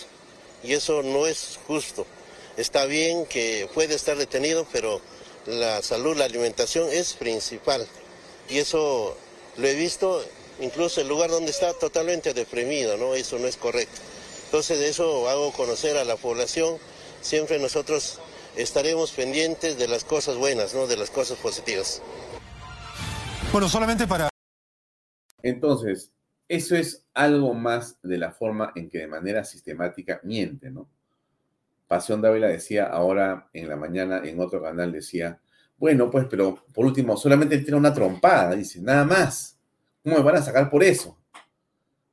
[0.64, 2.04] y eso no es justo.
[2.56, 5.00] Está bien que puede estar detenido, pero
[5.46, 7.86] la salud, la alimentación es principal
[8.48, 9.16] y eso
[9.56, 10.24] lo he visto
[10.58, 13.14] incluso el lugar donde está totalmente deprimido, ¿no?
[13.14, 14.00] Eso no es correcto.
[14.50, 16.74] Entonces de eso hago conocer a la población,
[17.20, 18.18] siempre nosotros
[18.56, 20.88] estaremos pendientes de las cosas buenas, ¿no?
[20.88, 22.02] De las cosas positivas.
[23.52, 24.28] Bueno, solamente para...
[25.40, 26.10] Entonces,
[26.48, 30.88] eso es algo más de la forma en que de manera sistemática miente, ¿no?
[31.86, 35.38] Pasión Dávila decía ahora en la mañana en otro canal, decía,
[35.76, 39.56] bueno, pues, pero por último, solamente tiene una trompada, dice, nada más.
[40.02, 41.16] ¿Cómo me van a sacar por eso?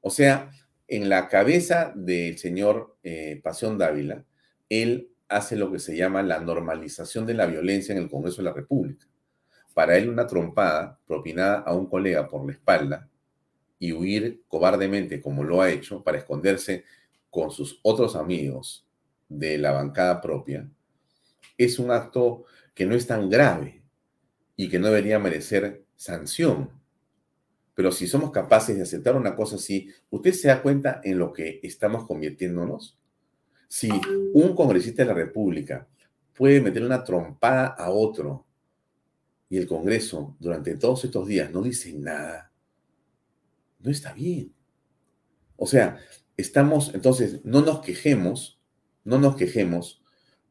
[0.02, 0.52] O sea,
[0.88, 4.24] en la cabeza del señor eh, Pasión Dávila,
[4.70, 8.44] él hace lo que se llama la normalización de la violencia en el Congreso de
[8.44, 9.06] la República.
[9.74, 13.10] Para él una trompada propinada a un colega por la espalda
[13.80, 16.86] y huir cobardemente como lo ha hecho para esconderse
[17.30, 18.88] con sus otros amigos
[19.30, 20.68] de la bancada propia,
[21.58, 23.84] es un acto que no es tan grave
[24.56, 26.72] y que no debería merecer sanción.
[27.78, 31.32] Pero si somos capaces de aceptar una cosa así, ¿usted se da cuenta en lo
[31.32, 32.98] que estamos convirtiéndonos?
[33.68, 33.88] Si
[34.34, 35.88] un congresista de la República
[36.34, 38.48] puede meter una trompada a otro
[39.48, 42.52] y el Congreso durante todos estos días no dice nada,
[43.78, 44.52] no está bien.
[45.56, 46.00] O sea,
[46.36, 48.60] estamos, entonces, no nos quejemos,
[49.04, 50.02] no nos quejemos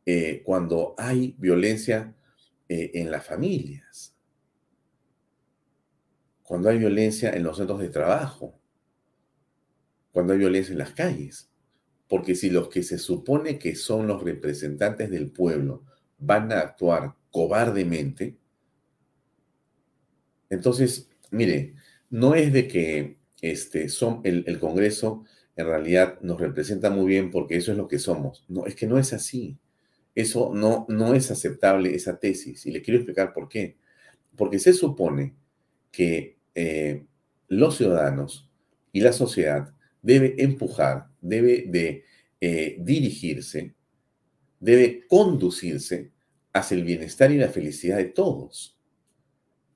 [0.06, 2.14] eh, cuando hay violencia
[2.68, 4.15] eh, en las familias
[6.46, 8.58] cuando hay violencia en los centros de trabajo,
[10.12, 11.50] cuando hay violencia en las calles.
[12.08, 15.84] Porque si los que se supone que son los representantes del pueblo
[16.18, 18.38] van a actuar cobardemente,
[20.48, 21.74] entonces, mire,
[22.10, 25.24] no es de que este, son, el, Congreso
[25.56, 28.44] en realidad nos representa muy bien porque eso es lo que somos.
[28.48, 29.58] No, es que no es así.
[30.14, 32.64] Eso no, no es aceptable, esa tesis.
[32.66, 33.76] Y le quiero explicar por qué.
[34.36, 35.34] Porque se supone
[35.90, 37.04] que eh,
[37.48, 38.50] los ciudadanos
[38.90, 42.04] y la sociedad debe empujar, debe de
[42.40, 43.74] eh, dirigirse,
[44.58, 46.12] debe conducirse
[46.54, 48.80] hacia el bienestar y la felicidad de todos.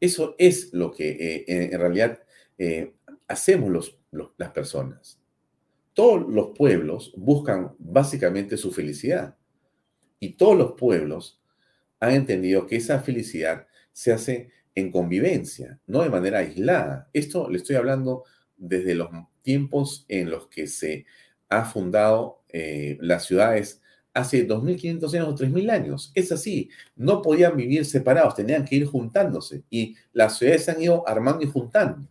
[0.00, 2.20] Eso es lo que eh, en realidad
[3.28, 3.98] hacemos
[4.38, 5.20] las personas.
[5.92, 9.36] Todos los pueblos buscan básicamente su felicidad
[10.18, 11.42] y todos los pueblos
[11.98, 17.08] han entendido que esa felicidad se hace en convivencia, no de manera aislada.
[17.12, 18.24] Esto le estoy hablando
[18.56, 19.10] desde los
[19.42, 21.06] tiempos en los que se
[21.48, 23.80] ha fundado eh, las ciudades
[24.12, 26.12] hace 2.500 años o 3.000 años.
[26.14, 30.82] Es así, no podían vivir separados, tenían que ir juntándose y las ciudades se han
[30.82, 32.08] ido armando y juntando.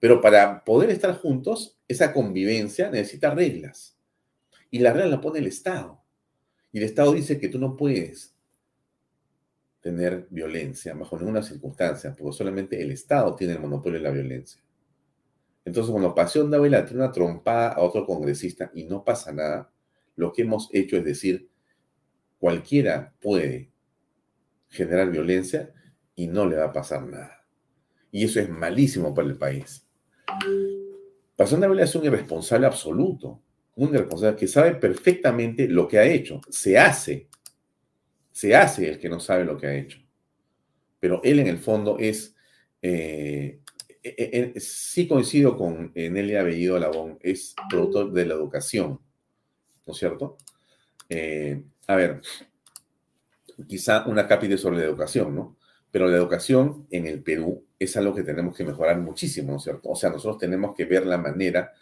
[0.00, 3.96] Pero para poder estar juntos, esa convivencia necesita reglas.
[4.70, 6.00] Y las reglas las pone el Estado.
[6.72, 8.37] Y el Estado dice que tú no puedes
[9.80, 14.60] tener violencia bajo ninguna circunstancia, porque solamente el Estado tiene el monopolio de la violencia.
[15.64, 19.70] Entonces, cuando Pasión Dávila tiene una trompada a otro congresista y no pasa nada,
[20.16, 21.48] lo que hemos hecho es decir,
[22.38, 23.70] cualquiera puede
[24.68, 25.72] generar violencia
[26.14, 27.44] y no le va a pasar nada.
[28.10, 29.86] Y eso es malísimo para el país.
[31.36, 33.42] Pasión Dávila es un irresponsable absoluto,
[33.76, 36.40] un irresponsable que sabe perfectamente lo que ha hecho.
[36.48, 37.28] Se hace
[38.38, 39.98] se hace el que no sabe lo que ha hecho.
[41.00, 42.36] Pero él en el fondo es,
[42.80, 43.58] eh,
[44.00, 49.00] e, e, e, sí coincido con Nelia Bellido Labón, es producto de la educación,
[49.84, 50.36] ¿no es cierto?
[51.08, 52.20] Eh, a ver,
[53.66, 55.56] quizá una cápita sobre la educación, ¿no?
[55.90, 59.64] Pero la educación en el Perú es algo que tenemos que mejorar muchísimo, ¿no es
[59.64, 59.88] cierto?
[59.88, 61.72] O sea, nosotros tenemos que ver la manera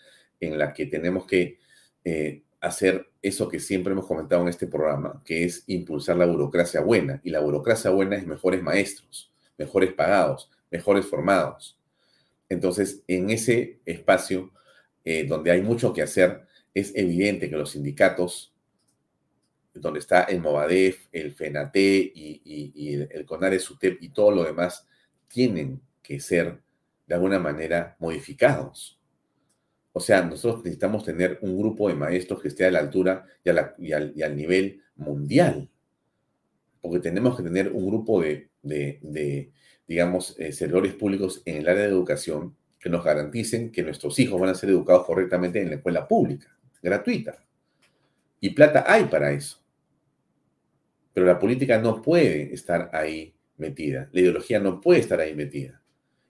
[0.41, 1.59] en la que tenemos que
[2.03, 6.81] eh, hacer eso que siempre hemos comentado en este programa, que es impulsar la burocracia
[6.81, 7.20] buena.
[7.24, 11.78] Y la burocracia buena es mejores maestros, mejores pagados, mejores formados.
[12.48, 14.53] Entonces, en ese espacio
[15.05, 18.53] eh, donde hay mucho que hacer, es evidente que los sindicatos
[19.74, 23.59] donde está el Movadef, el FENATE y, y, el CONARE
[24.01, 24.86] y todo lo demás,
[25.28, 26.61] tienen que ser
[27.07, 28.98] de alguna manera modificados.
[29.97, 33.93] O sea, nosotros necesitamos tener un grupo de maestros que esté a la altura y,
[33.93, 35.70] al, nivel mundial.
[36.82, 38.51] Porque tenemos que tener un grupo de,
[39.89, 44.39] digamos, eh, servidores públicos en el área de educación que nos garanticen que nuestros hijos
[44.39, 47.43] van a ser educados correctamente en la escuela pública, gratuita.
[48.39, 49.64] Y plata hay para eso.
[51.14, 54.10] Pero la política no puede estar ahí metida.
[54.12, 55.81] La ideología no puede estar ahí metida.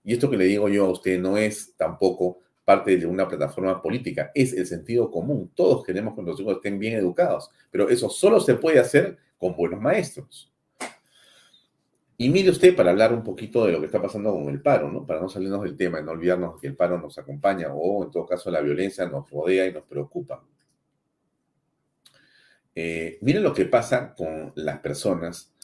[0.05, 3.81] Y esto que le digo yo a usted no es tampoco parte de una plataforma
[3.81, 5.53] política, es el sentido común.
[5.55, 9.55] Todos queremos que nuestros hijos estén bien educados, pero eso solo se puede hacer con
[9.55, 10.53] buenos maestros.
[12.19, 14.91] Y mire usted, para hablar un poquito de lo que está pasando con el paro,
[14.91, 15.07] ¿no?
[15.07, 18.11] Para no salirnos del tema y no olvidarnos que el paro nos acompaña o en
[18.11, 20.43] todo caso la violencia nos rodea y nos preocupa.
[22.75, 25.55] Eh, miren lo que pasa con las personas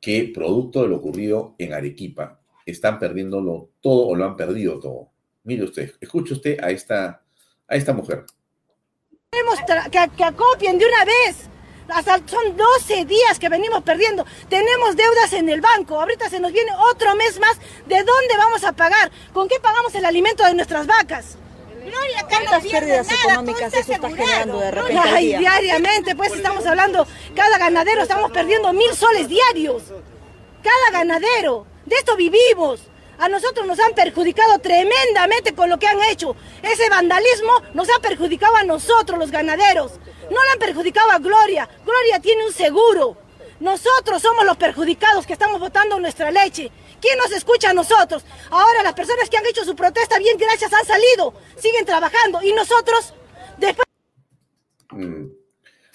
[0.00, 5.12] que, producto de lo ocurrido en Arequipa, están perdiéndolo todo o lo han perdido todo.
[5.44, 7.22] Mire usted, escuche usted a esta,
[7.66, 8.24] a esta mujer.
[9.90, 11.48] Que, que acopien de una vez
[12.26, 14.24] son 12 días que venimos perdiendo.
[14.48, 16.00] Tenemos deudas en el banco.
[16.00, 17.58] Ahorita se nos viene otro mes más.
[17.86, 19.10] ¿De dónde vamos a pagar?
[19.32, 21.36] ¿Con qué pagamos el alimento de nuestras vacas?
[21.84, 25.00] Gloria, ¿Cuántas pérdidas económicas eso está generando de repente?
[25.02, 29.84] Ay, diariamente, pues estamos hablando, cada ganadero estamos perdiendo mil soles diarios.
[30.62, 31.66] Cada ganadero.
[31.86, 32.82] De esto vivimos.
[33.18, 36.36] A nosotros nos han perjudicado tremendamente con lo que han hecho.
[36.62, 39.98] Ese vandalismo nos ha perjudicado a nosotros, los ganaderos.
[40.30, 41.68] No le han perjudicado a Gloria.
[41.84, 43.16] Gloria tiene un seguro.
[43.60, 46.70] Nosotros somos los perjudicados que estamos votando nuestra leche.
[47.00, 48.24] ¿Quién nos escucha a nosotros?
[48.50, 52.40] Ahora las personas que han hecho su protesta, bien gracias, han salido, siguen trabajando.
[52.42, 53.14] Y nosotros,
[53.56, 53.84] después...
[54.90, 55.26] Mm.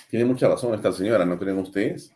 [0.10, 2.14] Tiene mucha razón esta señora, ¿no creen ustedes?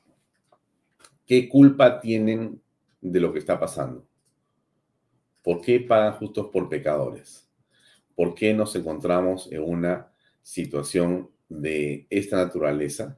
[1.26, 2.62] ¿Qué culpa tienen
[3.02, 4.07] de lo que está pasando?
[5.48, 7.48] ¿Por qué pagan justos por pecadores?
[8.18, 10.12] ¿Por qué nos encontramos en una
[10.44, 13.18] situación de esta naturaleza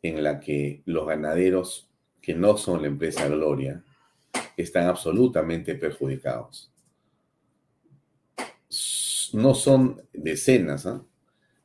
[0.00, 1.90] en la que los ganaderos
[2.22, 3.84] que no son la empresa Gloria
[4.56, 6.72] están absolutamente perjudicados?
[9.34, 11.04] No son decenas, ¿ah?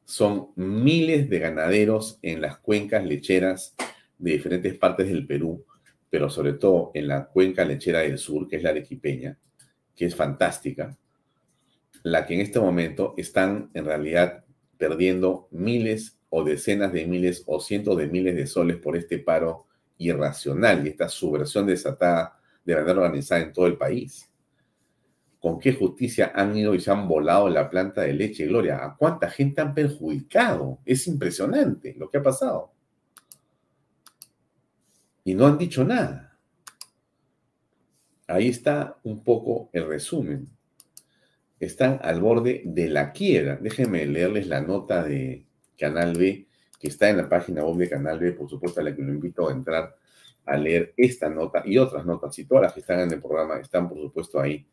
[0.04, 3.74] son miles de ganaderos en las cuencas lecheras
[4.18, 5.64] de diferentes partes del Perú
[6.10, 9.38] pero sobre todo en la cuenca lechera del sur, que es la arequipeña,
[9.96, 10.98] que es fantástica,
[12.04, 14.46] la que en este momento están en realidad
[14.78, 19.68] perdiendo miles o decenas de miles o cientos de miles de soles por este paro
[19.98, 24.30] irracional y esta subversión desatada de manera organizada en todo el país.
[25.40, 28.84] ¿Con qué justicia han ido y se han volado la planta de leche, Gloria?
[28.84, 30.80] ¿A cuánta gente han perjudicado?
[30.86, 32.74] Es impresionante lo que ha pasado
[35.30, 36.36] y no han dicho nada.
[38.26, 40.50] Ahí está un poco el resumen.
[41.60, 43.58] Están al borde de la quiebra.
[43.58, 45.46] Déjenme leerles la nota de
[45.78, 46.48] Canal B,
[46.80, 49.14] que está en la página web de Canal B, por supuesto, a la que lo
[49.14, 49.96] invito a entrar
[50.48, 53.60] a leer esta nota y otras notas, y todas las que están en el programa
[53.60, 54.66] están, por supuesto, ahí.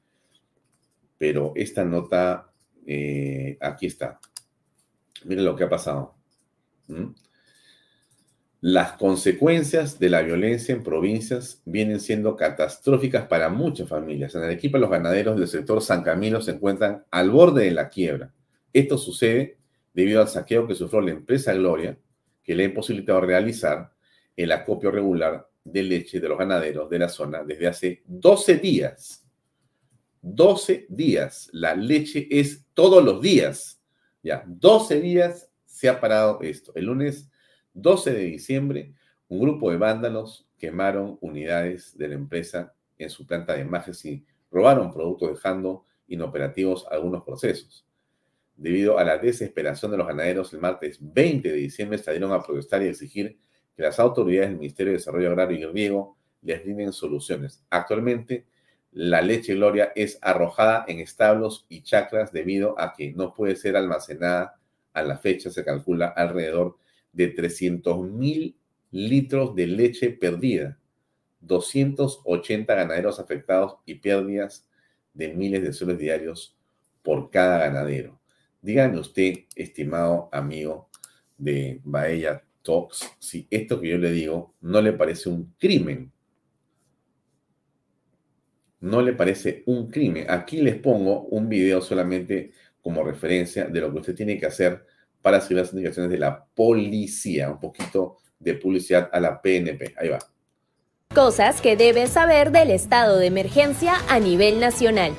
[1.18, 2.50] Pero esta nota,
[2.86, 4.18] eh, aquí está.
[5.26, 6.14] Miren lo que ha pasado.
[8.68, 14.34] Las consecuencias de la violencia en provincias vienen siendo catastróficas para muchas familias.
[14.34, 18.34] En Arequipa, los ganaderos del sector San Camilo se encuentran al borde de la quiebra.
[18.72, 19.58] Esto sucede
[19.94, 21.96] debido al saqueo que sufrió la empresa Gloria,
[22.42, 23.92] que le ha imposibilitado realizar
[24.34, 29.24] el acopio regular de leche de los ganaderos de la zona desde hace 12 días.
[30.22, 31.48] 12 días.
[31.52, 33.80] La leche es todos los días.
[34.24, 36.72] Ya, 12 días se ha parado esto.
[36.74, 37.28] El lunes
[37.76, 38.94] 12 de diciembre,
[39.28, 44.24] un grupo de vándalos quemaron unidades de la empresa en su planta de imágenes y
[44.50, 47.86] robaron productos dejando inoperativos algunos procesos.
[48.56, 52.82] Debido a la desesperación de los ganaderos, el martes 20 de diciembre salieron a protestar
[52.82, 53.36] y exigir
[53.76, 57.62] que las autoridades del Ministerio de Desarrollo Agrario y Riego les brinden soluciones.
[57.68, 58.46] Actualmente,
[58.92, 63.76] la leche Gloria es arrojada en establos y chacras debido a que no puede ser
[63.76, 64.58] almacenada
[64.94, 66.78] a la fecha, se calcula alrededor
[67.16, 68.56] de 300 mil
[68.90, 70.78] litros de leche perdida,
[71.40, 74.68] 280 ganaderos afectados y pérdidas
[75.14, 76.56] de miles de soles diarios
[77.02, 78.20] por cada ganadero.
[78.60, 80.90] Dígame usted, estimado amigo
[81.38, 86.12] de Baella Talks, si esto que yo le digo no le parece un crimen.
[88.80, 90.26] No le parece un crimen.
[90.28, 92.52] Aquí les pongo un video solamente
[92.82, 94.84] como referencia de lo que usted tiene que hacer
[95.26, 97.50] para seguir las indicaciones de la policía.
[97.50, 99.92] Un poquito de Publicidad a la PNP.
[99.98, 100.20] Ahí va.
[101.12, 105.14] Cosas que debes saber del estado de emergencia a nivel nacional.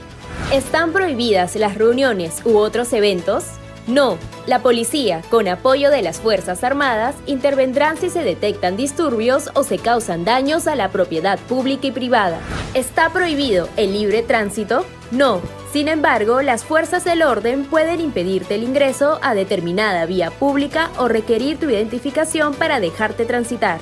[0.54, 3.48] ¿Están prohibidas las reuniones u otros eventos?
[3.88, 9.64] No, la policía, con apoyo de las Fuerzas Armadas, intervendrán si se detectan disturbios o
[9.64, 12.40] se causan daños a la propiedad pública y privada.
[12.74, 14.86] ¿Está prohibido el libre tránsito?
[15.12, 15.40] No.
[15.72, 21.08] Sin embargo, las fuerzas del orden pueden impedirte el ingreso a determinada vía pública o
[21.08, 23.80] requerir tu identificación para dejarte transitar.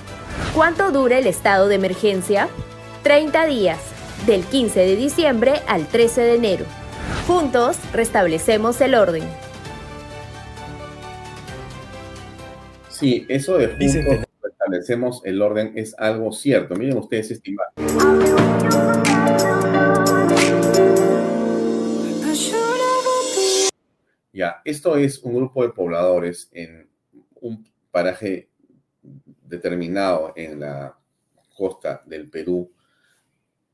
[0.53, 2.47] ¿Cuánto dura el estado de emergencia?
[3.01, 3.79] 30 días,
[4.27, 6.65] del 15 de diciembre al 13 de enero.
[7.27, 9.44] Juntos restablecemos el orden.
[12.97, 16.75] Sí, eso de juntos restablecemos el orden es algo cierto.
[16.75, 17.51] Miren ustedes esta.
[24.31, 26.87] Ya, esto es un grupo de pobladores en
[27.41, 28.47] un paraje
[29.43, 30.97] determinado en la
[31.53, 32.71] costa del Perú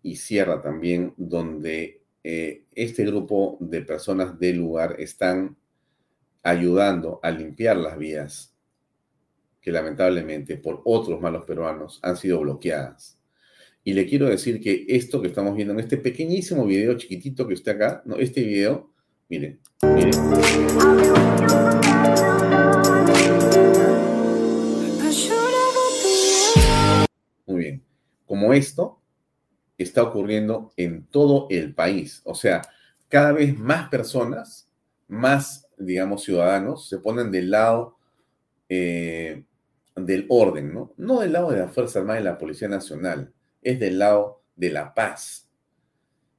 [0.02, 5.56] y Sierra también, donde eh, este grupo de personas del lugar están
[6.42, 8.51] ayudando a limpiar las vías
[9.62, 13.20] que lamentablemente por otros malos peruanos han sido bloqueadas.
[13.84, 17.54] Y le quiero decir que esto que estamos viendo en este pequeñísimo video chiquitito que
[17.54, 18.92] está acá, no, este video,
[19.30, 20.12] miren, miren.
[27.46, 27.84] Muy bien.
[28.26, 29.02] Como esto
[29.78, 32.22] está ocurriendo en todo el país.
[32.24, 32.62] O sea,
[33.10, 34.70] cada vez más personas,
[35.08, 37.98] más, digamos, ciudadanos, se ponen del lado
[38.70, 39.44] eh,
[39.96, 40.94] del orden, ¿no?
[40.98, 44.70] No del lado de la Fuerza Armada y la Policía Nacional, es del lado de
[44.70, 45.50] la paz.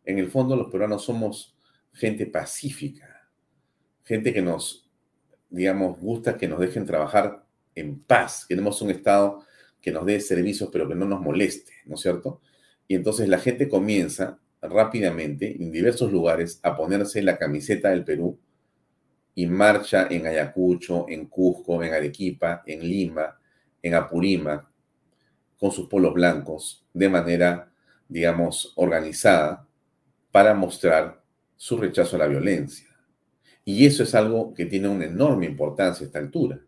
[0.05, 1.57] En el fondo, los peruanos somos
[1.93, 3.31] gente pacífica,
[4.05, 4.91] gente que nos,
[5.51, 8.47] digamos, gusta que nos dejen trabajar en paz.
[8.47, 9.45] Queremos un Estado
[9.81, 12.41] que nos dé servicios, pero que no nos moleste, ¿no es cierto?
[12.89, 18.39] Y entonces la gente comienza rápidamente en diversos lugares a ponerse la camiseta del Perú
[19.35, 23.39] y marcha en Ayacucho, en Cusco, en Arequipa, en Lima,
[23.83, 24.67] en Apurímac,
[25.59, 27.73] con sus polos blancos, de manera,
[28.09, 29.67] digamos, organizada,
[30.31, 31.23] para mostrar
[31.57, 32.89] su rechazo a la violencia.
[33.65, 36.59] Y eso es algo que tiene una enorme importancia a esta altura.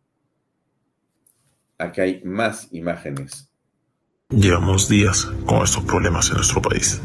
[1.78, 3.50] Aquí hay más imágenes.
[4.30, 7.00] Llevamos días con estos problemas en nuestro país.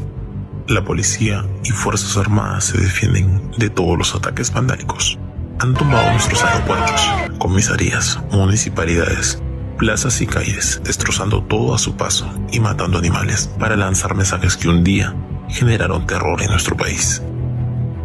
[0.68, 5.18] La policía y Fuerzas Armadas se defienden de todos los ataques vandálicos.
[5.58, 7.08] Han tumbado nuestros aeropuertos,
[7.38, 9.42] comisarías, municipalidades,
[9.80, 14.68] plazas y calles, destrozando todo a su paso y matando animales para lanzar mensajes que
[14.68, 15.16] un día
[15.48, 17.22] generaron terror en nuestro país.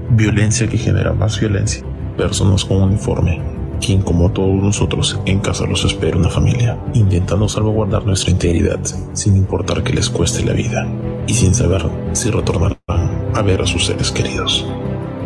[0.10, 1.84] Violencia que genera más violencia.
[2.16, 3.42] Personas con uniforme
[3.82, 8.80] quien como todos nosotros en casa los espera una familia, intentando salvaguardar nuestra integridad
[9.12, 10.88] sin importar que les cueste la vida
[11.28, 14.66] y sin saber si retornarán a ver a sus seres queridos.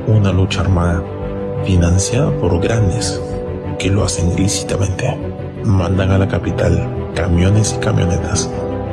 [0.07, 1.03] Una lucha armada
[1.63, 3.21] financiada por grandes
[3.77, 5.15] que lo hacen ilícitamente.
[5.63, 8.49] Mandan a la capital camiones y camionetas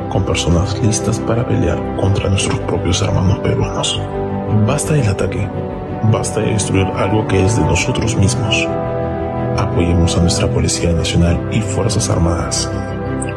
[0.09, 4.01] con personas listas para pelear contra nuestros propios hermanos peruanos.
[4.65, 5.47] Basta del ataque,
[6.11, 8.67] basta de destruir algo que es de nosotros mismos
[9.57, 12.71] apoyemos a nuestra Policía Nacional y Fuerzas Armadas,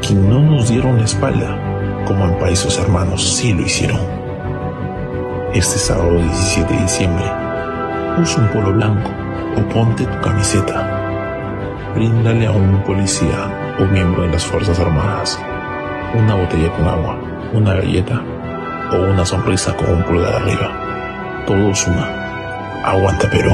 [0.02, 4.00] que no nos dieron la espalda, como en países hermanos sí lo hicieron.
[5.54, 7.24] Este sábado 17 de diciembre,
[8.20, 9.10] usa un polo blanco
[9.56, 10.99] o ponte tu camiseta.
[11.94, 15.38] Bríndale a un policía o miembro de las Fuerzas Armadas
[16.14, 18.20] una botella con agua, una galleta
[18.92, 21.44] o una sonrisa con un pulgar arriba.
[21.46, 22.84] Todos una.
[22.84, 23.50] Aguanta Perú.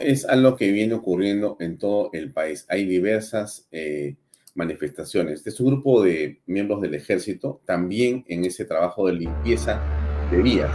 [0.00, 2.66] es algo que viene ocurriendo en todo el país.
[2.68, 4.16] Hay diversas eh,
[4.54, 5.34] manifestaciones.
[5.34, 9.80] Este es un grupo de miembros del ejército, también en ese trabajo de limpieza
[10.30, 10.70] de vías.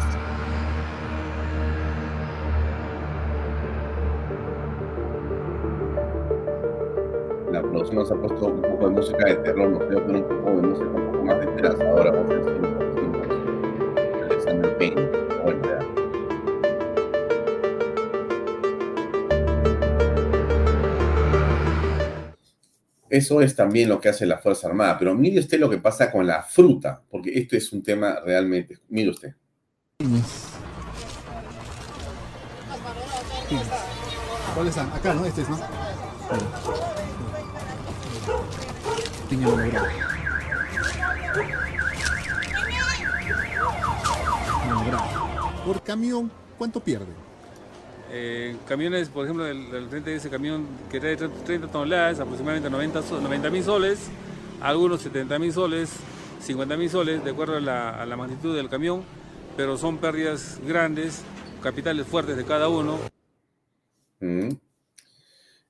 [7.79, 10.61] Producción nos ha puesto un poco de música de terror, nos dio un poco de
[10.67, 12.11] música un poco más esperanzadora.
[12.11, 14.23] Vamos a decir un poquito.
[14.25, 15.19] Alexander Payne,
[23.11, 24.99] Eso es también lo que hace la Fuerza Armada.
[24.99, 28.77] Pero mire usted lo que pasa con la fruta, porque esto es un tema realmente.
[28.89, 29.33] Mire usted.
[34.53, 34.91] ¿Cuáles están?
[34.93, 35.25] Acá, ¿no?
[35.25, 35.57] Este es, ¿no?
[45.65, 47.13] Por camión, ¿cuánto pierde?
[48.11, 52.69] Eh, camiones, por ejemplo, el, el frente de ese camión que trae 30 toneladas, aproximadamente
[52.69, 53.99] 90 mil soles,
[54.61, 55.91] algunos 70 mil soles,
[56.41, 59.03] 50 mil soles, de acuerdo a la, a la magnitud del camión,
[59.55, 61.21] pero son pérdidas grandes,
[61.61, 62.97] capitales fuertes de cada uno.
[64.21, 64.49] Mm.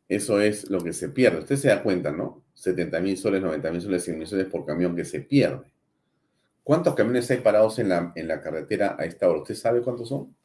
[0.07, 1.39] Eso es lo que se pierde.
[1.39, 2.41] Usted se da cuenta, ¿no?
[2.59, 5.71] 70 mil soles, 90 mil soles, 100 mil soles por camión que se pierde.
[6.61, 9.39] ¿Cuántos camiones hay parados en la, en la carretera a esta hora?
[9.39, 10.35] ¿Usted sabe cuántos son?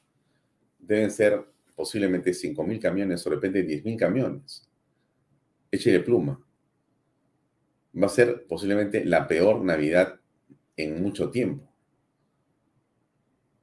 [0.78, 4.68] Deben ser posiblemente 5 mil camiones o de repente 10 mil camiones.
[5.72, 6.40] Échele pluma.
[8.00, 10.20] Va a ser posiblemente la peor Navidad
[10.76, 11.68] en mucho tiempo.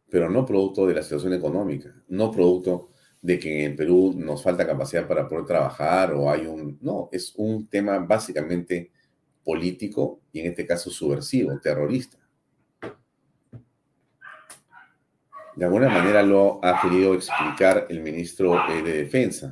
[0.10, 2.91] Pero no producto de la situación económica, no producto
[3.22, 6.80] de que en Perú nos falta capacidad para poder trabajar o hay un...
[6.82, 8.92] No, es un tema básicamente
[9.44, 12.18] político y en este caso subversivo, terrorista.
[15.56, 19.52] De alguna manera lo ha querido explicar el ministro eh, de Defensa.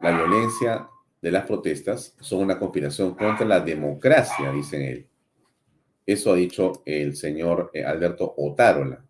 [0.00, 0.88] La violencia
[1.20, 5.08] de las protestas son una conspiración contra la democracia, dicen él.
[6.06, 9.04] Eso ha dicho el señor eh, Alberto Otárola.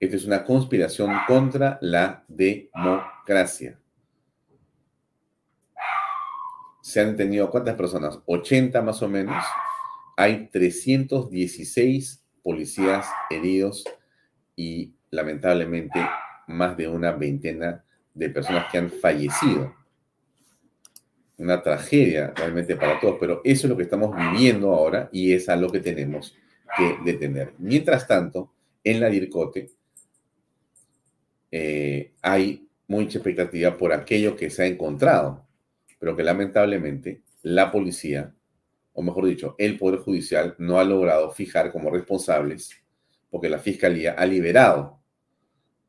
[0.00, 3.78] Esta es una conspiración contra la democracia.
[6.80, 8.20] Se han detenido cuántas personas?
[8.24, 9.44] 80 más o menos.
[10.16, 13.84] Hay 316 policías heridos
[14.54, 16.00] y lamentablemente
[16.46, 17.84] más de una veintena
[18.14, 19.74] de personas que han fallecido.
[21.36, 25.48] Una tragedia realmente para todos, pero eso es lo que estamos viviendo ahora y es
[25.48, 26.36] a lo que tenemos
[26.76, 27.54] que detener.
[27.58, 28.52] Mientras tanto,
[28.82, 29.77] en la DIRCOTE
[31.50, 35.46] eh, hay mucha expectativa por aquello que se ha encontrado,
[35.98, 38.34] pero que lamentablemente la policía,
[38.92, 42.70] o mejor dicho, el Poder Judicial no ha logrado fijar como responsables,
[43.30, 45.00] porque la Fiscalía ha liberado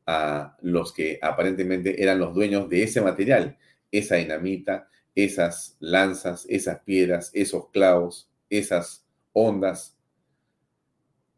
[0.06, 3.57] a los que aparentemente eran los dueños de ese material,
[3.91, 9.98] esa dinamita, esas lanzas, esas piedras, esos clavos, esas ondas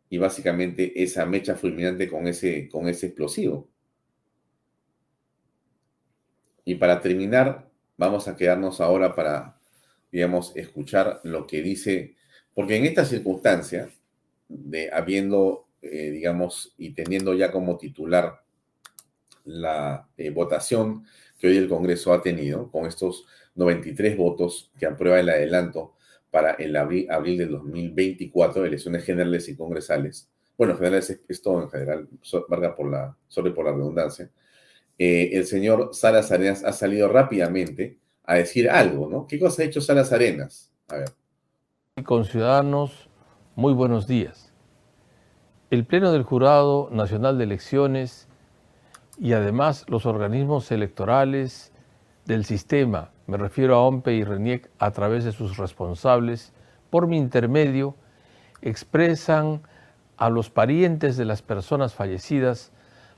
[0.10, 3.71] y básicamente esa mecha fulminante con ese, con ese explosivo.
[6.66, 9.58] Y para terminar, vamos a quedarnos ahora para,
[10.12, 12.16] digamos, escuchar lo que dice,
[12.54, 13.90] porque en esta circunstancia,
[14.48, 18.42] de habiendo, eh, digamos, y teniendo ya como titular
[19.46, 21.06] la eh, votación
[21.40, 23.26] que hoy el Congreso ha tenido, con estos
[23.56, 25.96] 93 votos que aprueba el adelanto
[26.30, 30.30] para el abril, abril del 2024, elecciones generales y congresales.
[30.58, 32.08] Bueno, generales es, todo en general,
[32.48, 34.30] valga por la, sobre por la redundancia.
[35.04, 39.26] Eh, el señor Salas Arenas ha salido rápidamente a decir algo, ¿no?
[39.26, 40.72] ¿Qué cosa ha hecho Salas Arenas?
[40.90, 41.10] A ver.
[42.06, 43.10] Con ciudadanos,
[43.56, 44.54] muy buenos días.
[45.72, 48.28] El Pleno del Jurado Nacional de Elecciones
[49.18, 51.72] y además los organismos electorales
[52.26, 56.54] del sistema, me refiero a OMPE y RENIEC a través de sus responsables,
[56.92, 57.96] por mi intermedio,
[58.62, 59.64] expresan
[60.18, 62.72] a los parientes de las personas fallecidas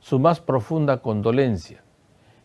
[0.03, 1.81] su más profunda condolencia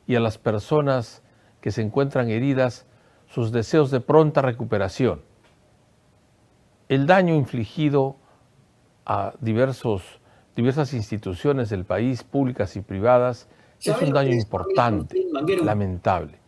[0.07, 1.25] y a las personas
[1.61, 2.87] que se encuentran heridas
[3.27, 5.23] sus deseos de pronta recuperación.
[6.89, 8.15] El daño infligido
[9.05, 10.21] a diversos,
[10.55, 13.49] diversas instituciones del país, públicas y privadas,
[13.83, 15.27] es un daño importante,
[15.65, 16.39] lamentable.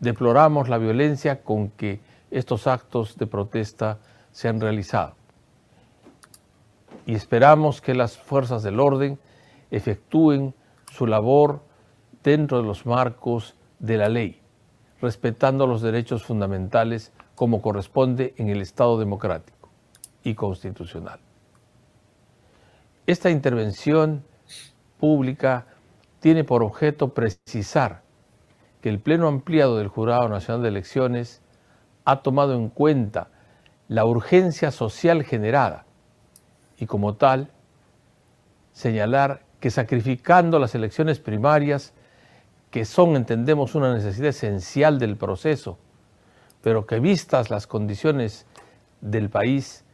[0.00, 2.00] Deploramos la violencia con que
[2.32, 4.00] estos actos de protesta
[4.32, 5.14] se han realizado
[7.06, 9.20] y esperamos que las fuerzas del orden
[9.72, 10.54] efectúen
[10.92, 11.62] su labor
[12.22, 14.40] dentro de los marcos de la ley,
[15.00, 19.70] respetando los derechos fundamentales como corresponde en el Estado democrático
[20.22, 21.18] y constitucional.
[23.06, 24.22] Esta intervención
[25.00, 25.66] pública
[26.20, 28.02] tiene por objeto precisar
[28.82, 31.40] que el Pleno ampliado del Jurado Nacional de Elecciones
[32.04, 33.28] ha tomado en cuenta
[33.88, 35.86] la urgencia social generada
[36.76, 37.50] y como tal
[38.72, 41.94] señalar que sacrificando las elecciones primarias,
[42.72, 45.78] que son, entendemos, una necesidad esencial del proceso,
[46.62, 48.44] pero que vistas las condiciones
[49.02, 49.84] del país,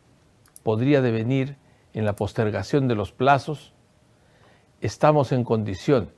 [0.62, 1.59] podría devenir
[1.93, 3.74] en la postergación de los plazos,
[4.81, 6.12] estamos en condición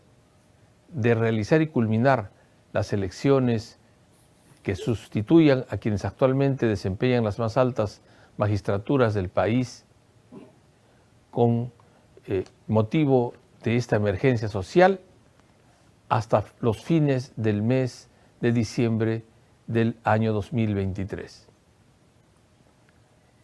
[0.91, 2.31] de realizar y culminar
[2.73, 3.81] las elecciones
[4.63, 8.01] que sustituyan a quienes actualmente desempeñan las más altas
[8.37, 9.87] magistraturas del país
[11.33, 11.73] con
[12.27, 15.01] eh, motivo de esta emergencia social
[16.09, 18.09] hasta los fines del mes
[18.41, 19.25] de diciembre
[19.67, 21.47] del año 2023.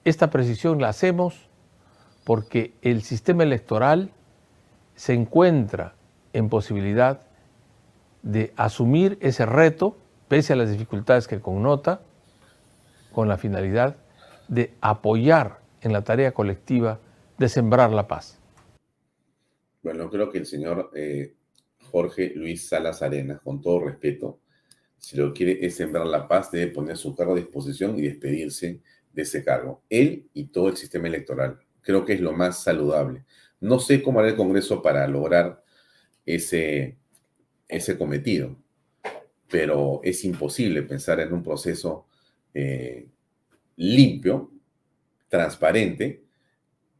[0.05, 1.49] Esta precisión la hacemos
[2.25, 4.11] porque el sistema electoral
[4.97, 5.95] se encuentra
[6.33, 7.21] en posibilidad
[8.23, 12.01] de asumir ese reto, pese a las dificultades que connota,
[13.13, 13.97] con la finalidad
[14.49, 16.99] de apoyar en la tarea colectiva
[17.39, 18.36] de sembrar la paz.
[19.87, 21.37] Bueno, creo que el señor eh,
[21.93, 24.41] Jorge Luis Salas Arenas, con todo respeto,
[24.99, 28.81] si lo quiere es sembrar la paz, debe poner su cargo a disposición y despedirse
[29.13, 29.85] de ese cargo.
[29.89, 31.61] Él y todo el sistema electoral.
[31.83, 33.27] Creo que es lo más saludable.
[33.61, 35.63] No sé cómo hará el Congreso para lograr
[36.25, 36.97] ese,
[37.69, 38.57] ese cometido,
[39.49, 42.09] pero es imposible pensar en un proceso
[42.53, 43.07] eh,
[43.77, 44.51] limpio,
[45.29, 46.26] transparente,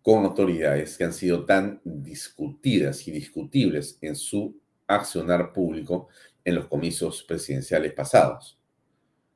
[0.07, 4.57] con autoridades que han sido tan discutidas y discutibles en su
[4.87, 6.07] accionar público
[6.45, 8.57] en los comicios presidenciales pasados.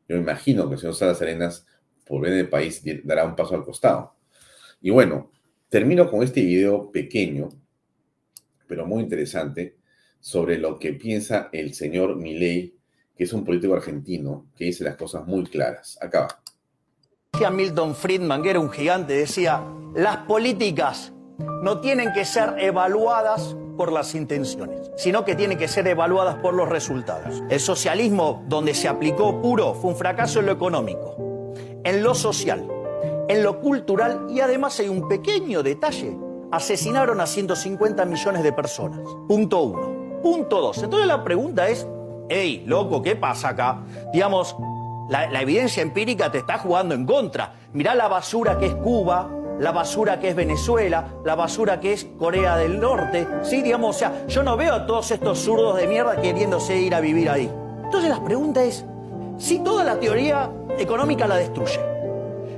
[0.09, 1.67] Yo imagino que el señor Salas Arenas,
[2.07, 4.15] por ver el país, dará un paso al costado.
[4.81, 5.33] Y bueno,
[5.69, 7.49] termino con este video pequeño,
[8.69, 9.77] pero muy interesante,
[10.21, 12.77] sobre lo que piensa el señor Milei,
[13.17, 15.99] que es un político argentino que dice las cosas muy claras.
[16.01, 16.50] Acá va.
[17.49, 19.63] Milton Friedman, que era un gigante, decía,
[19.95, 21.13] las políticas
[21.63, 26.53] no tienen que ser evaluadas por las intenciones, sino que tienen que ser evaluadas por
[26.53, 27.43] los resultados.
[27.49, 32.67] El socialismo donde se aplicó puro fue un fracaso en lo económico, en lo social,
[33.29, 36.15] en lo cultural y además hay un pequeño detalle.
[36.51, 39.01] Asesinaron a 150 millones de personas.
[39.29, 40.21] Punto uno.
[40.21, 40.83] Punto dos.
[40.83, 41.87] Entonces la pregunta es,
[42.29, 43.83] hey, loco, ¿qué pasa acá?
[44.13, 44.57] Digamos,
[45.11, 47.55] la, la evidencia empírica te está jugando en contra.
[47.73, 49.29] Mirá la basura que es Cuba,
[49.59, 53.29] la basura que es Venezuela, la basura que es Corea del Norte.
[53.43, 56.95] Sí, digamos, o sea, yo no veo a todos estos zurdos de mierda queriéndose ir
[56.95, 57.51] a vivir ahí.
[57.85, 58.87] Entonces la pregunta es,
[59.37, 61.81] si toda la teoría económica la destruye,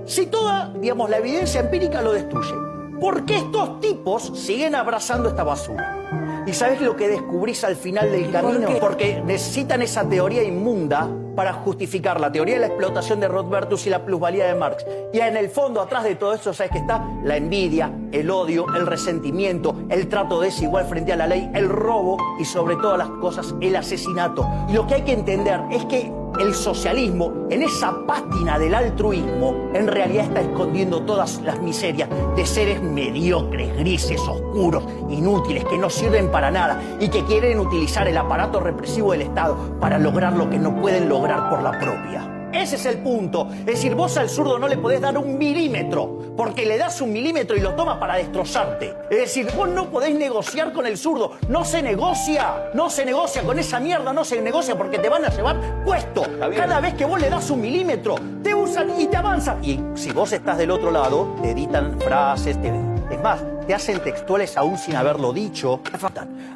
[0.04, 2.54] si toda, digamos, la evidencia empírica lo destruye,
[3.00, 6.44] ¿por qué estos tipos siguen abrazando esta basura?
[6.46, 8.68] ¿Y sabes lo que descubrís al final del camino?
[8.78, 13.90] Porque necesitan esa teoría inmunda para justificar la teoría de la explotación de Rothbertus y
[13.90, 14.84] la plusvalía de Marx.
[15.12, 17.04] Y en el fondo, atrás de todo eso, ¿sabes que está?
[17.24, 22.16] La envidia, el odio, el resentimiento, el trato desigual frente a la ley, el robo
[22.38, 24.48] y sobre todas las cosas, el asesinato.
[24.68, 29.70] Y lo que hay que entender es que el socialismo, en esa pátina del altruismo,
[29.74, 35.90] en realidad está escondiendo todas las miserias de seres mediocres, grises, oscuros, inútiles, que no
[35.90, 40.48] sirven para nada y que quieren utilizar el aparato represivo del Estado para lograr lo
[40.48, 42.31] que no pueden lograr por la propia.
[42.52, 43.48] Ese es el punto.
[43.60, 47.12] Es decir, vos al zurdo no le podés dar un milímetro, porque le das un
[47.12, 48.94] milímetro y lo toma para destrozarte.
[49.10, 51.32] Es decir, vos no podés negociar con el zurdo.
[51.48, 52.70] No se negocia.
[52.74, 56.24] No se negocia con esa mierda, no se negocia porque te van a llevar puesto.
[56.54, 59.64] Cada vez que vos le das un milímetro, te usan y te avanzan.
[59.64, 62.68] Y si vos estás del otro lado, te editan frases, te...
[62.68, 65.80] es más, te hacen textuales aún sin haberlo dicho.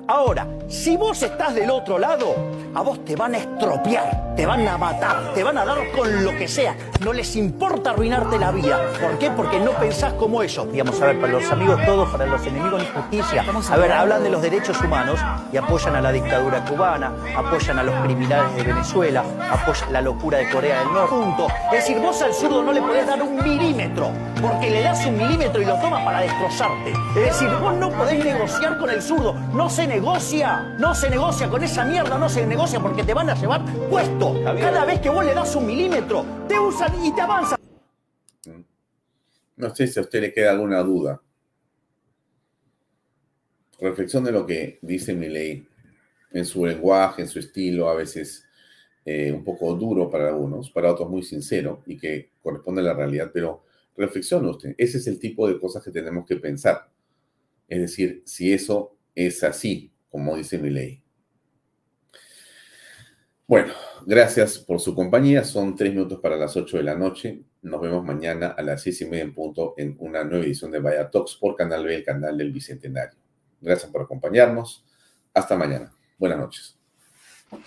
[0.09, 2.35] Ahora, si vos estás del otro lado,
[2.75, 6.25] a vos te van a estropear, te van a matar, te van a dar con
[6.25, 6.77] lo que sea.
[7.01, 8.79] No les importa arruinarte la vida.
[9.01, 9.31] ¿Por qué?
[9.31, 10.71] Porque no pensás como ellos.
[10.71, 13.45] Digamos, a ver, para los amigos todos, para los enemigos de justicia.
[13.71, 15.19] A ver, hablan de los derechos humanos
[15.53, 20.39] y apoyan a la dictadura cubana, apoyan a los criminales de Venezuela, apoyan la locura
[20.39, 21.15] de Corea del Norte.
[21.15, 21.47] Punto.
[21.73, 24.11] Es decir, vos al zurdo no le podés dar un milímetro,
[24.41, 26.93] porque le das un milímetro y lo tomas para destrozarte.
[27.17, 29.33] Es decir, vos no podés negociar con el zurdo.
[29.55, 30.77] No se negocia.
[30.79, 32.19] No se negocia con esa mierda.
[32.19, 34.35] No se negocia porque te van a llevar puesto.
[34.45, 37.59] Cada vez que vos le das un milímetro, te usan y te avanzan.
[39.57, 41.21] No sé si a usted le queda alguna duda.
[43.81, 45.67] Reflexión de lo que dice ley
[46.33, 48.45] en su lenguaje, en su estilo, a veces
[49.05, 52.95] eh, un poco duro para algunos, para otros muy sincero y que corresponde a la
[52.95, 53.66] realidad, pero
[53.97, 54.75] reflexione usted.
[54.79, 56.91] Ese es el tipo de cosas que tenemos que pensar.
[57.69, 61.03] Es decir, si eso es así, como dice mi ley.
[63.49, 63.73] Bueno,
[64.05, 65.45] gracias por su compañía.
[65.45, 67.45] Son tres minutos para las ocho de la noche.
[67.63, 70.81] Nos vemos mañana a las seis y media en punto en una nueva edición de
[70.81, 73.19] Vaya Talks por Canal B, el canal del Bicentenario.
[73.61, 74.85] Gracias por acompañarnos.
[75.33, 75.93] Hasta mañana.
[76.19, 76.77] Buenas noches.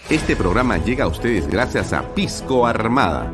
[0.10, 3.34] Este programa llega a ustedes gracias a Pisco Armada.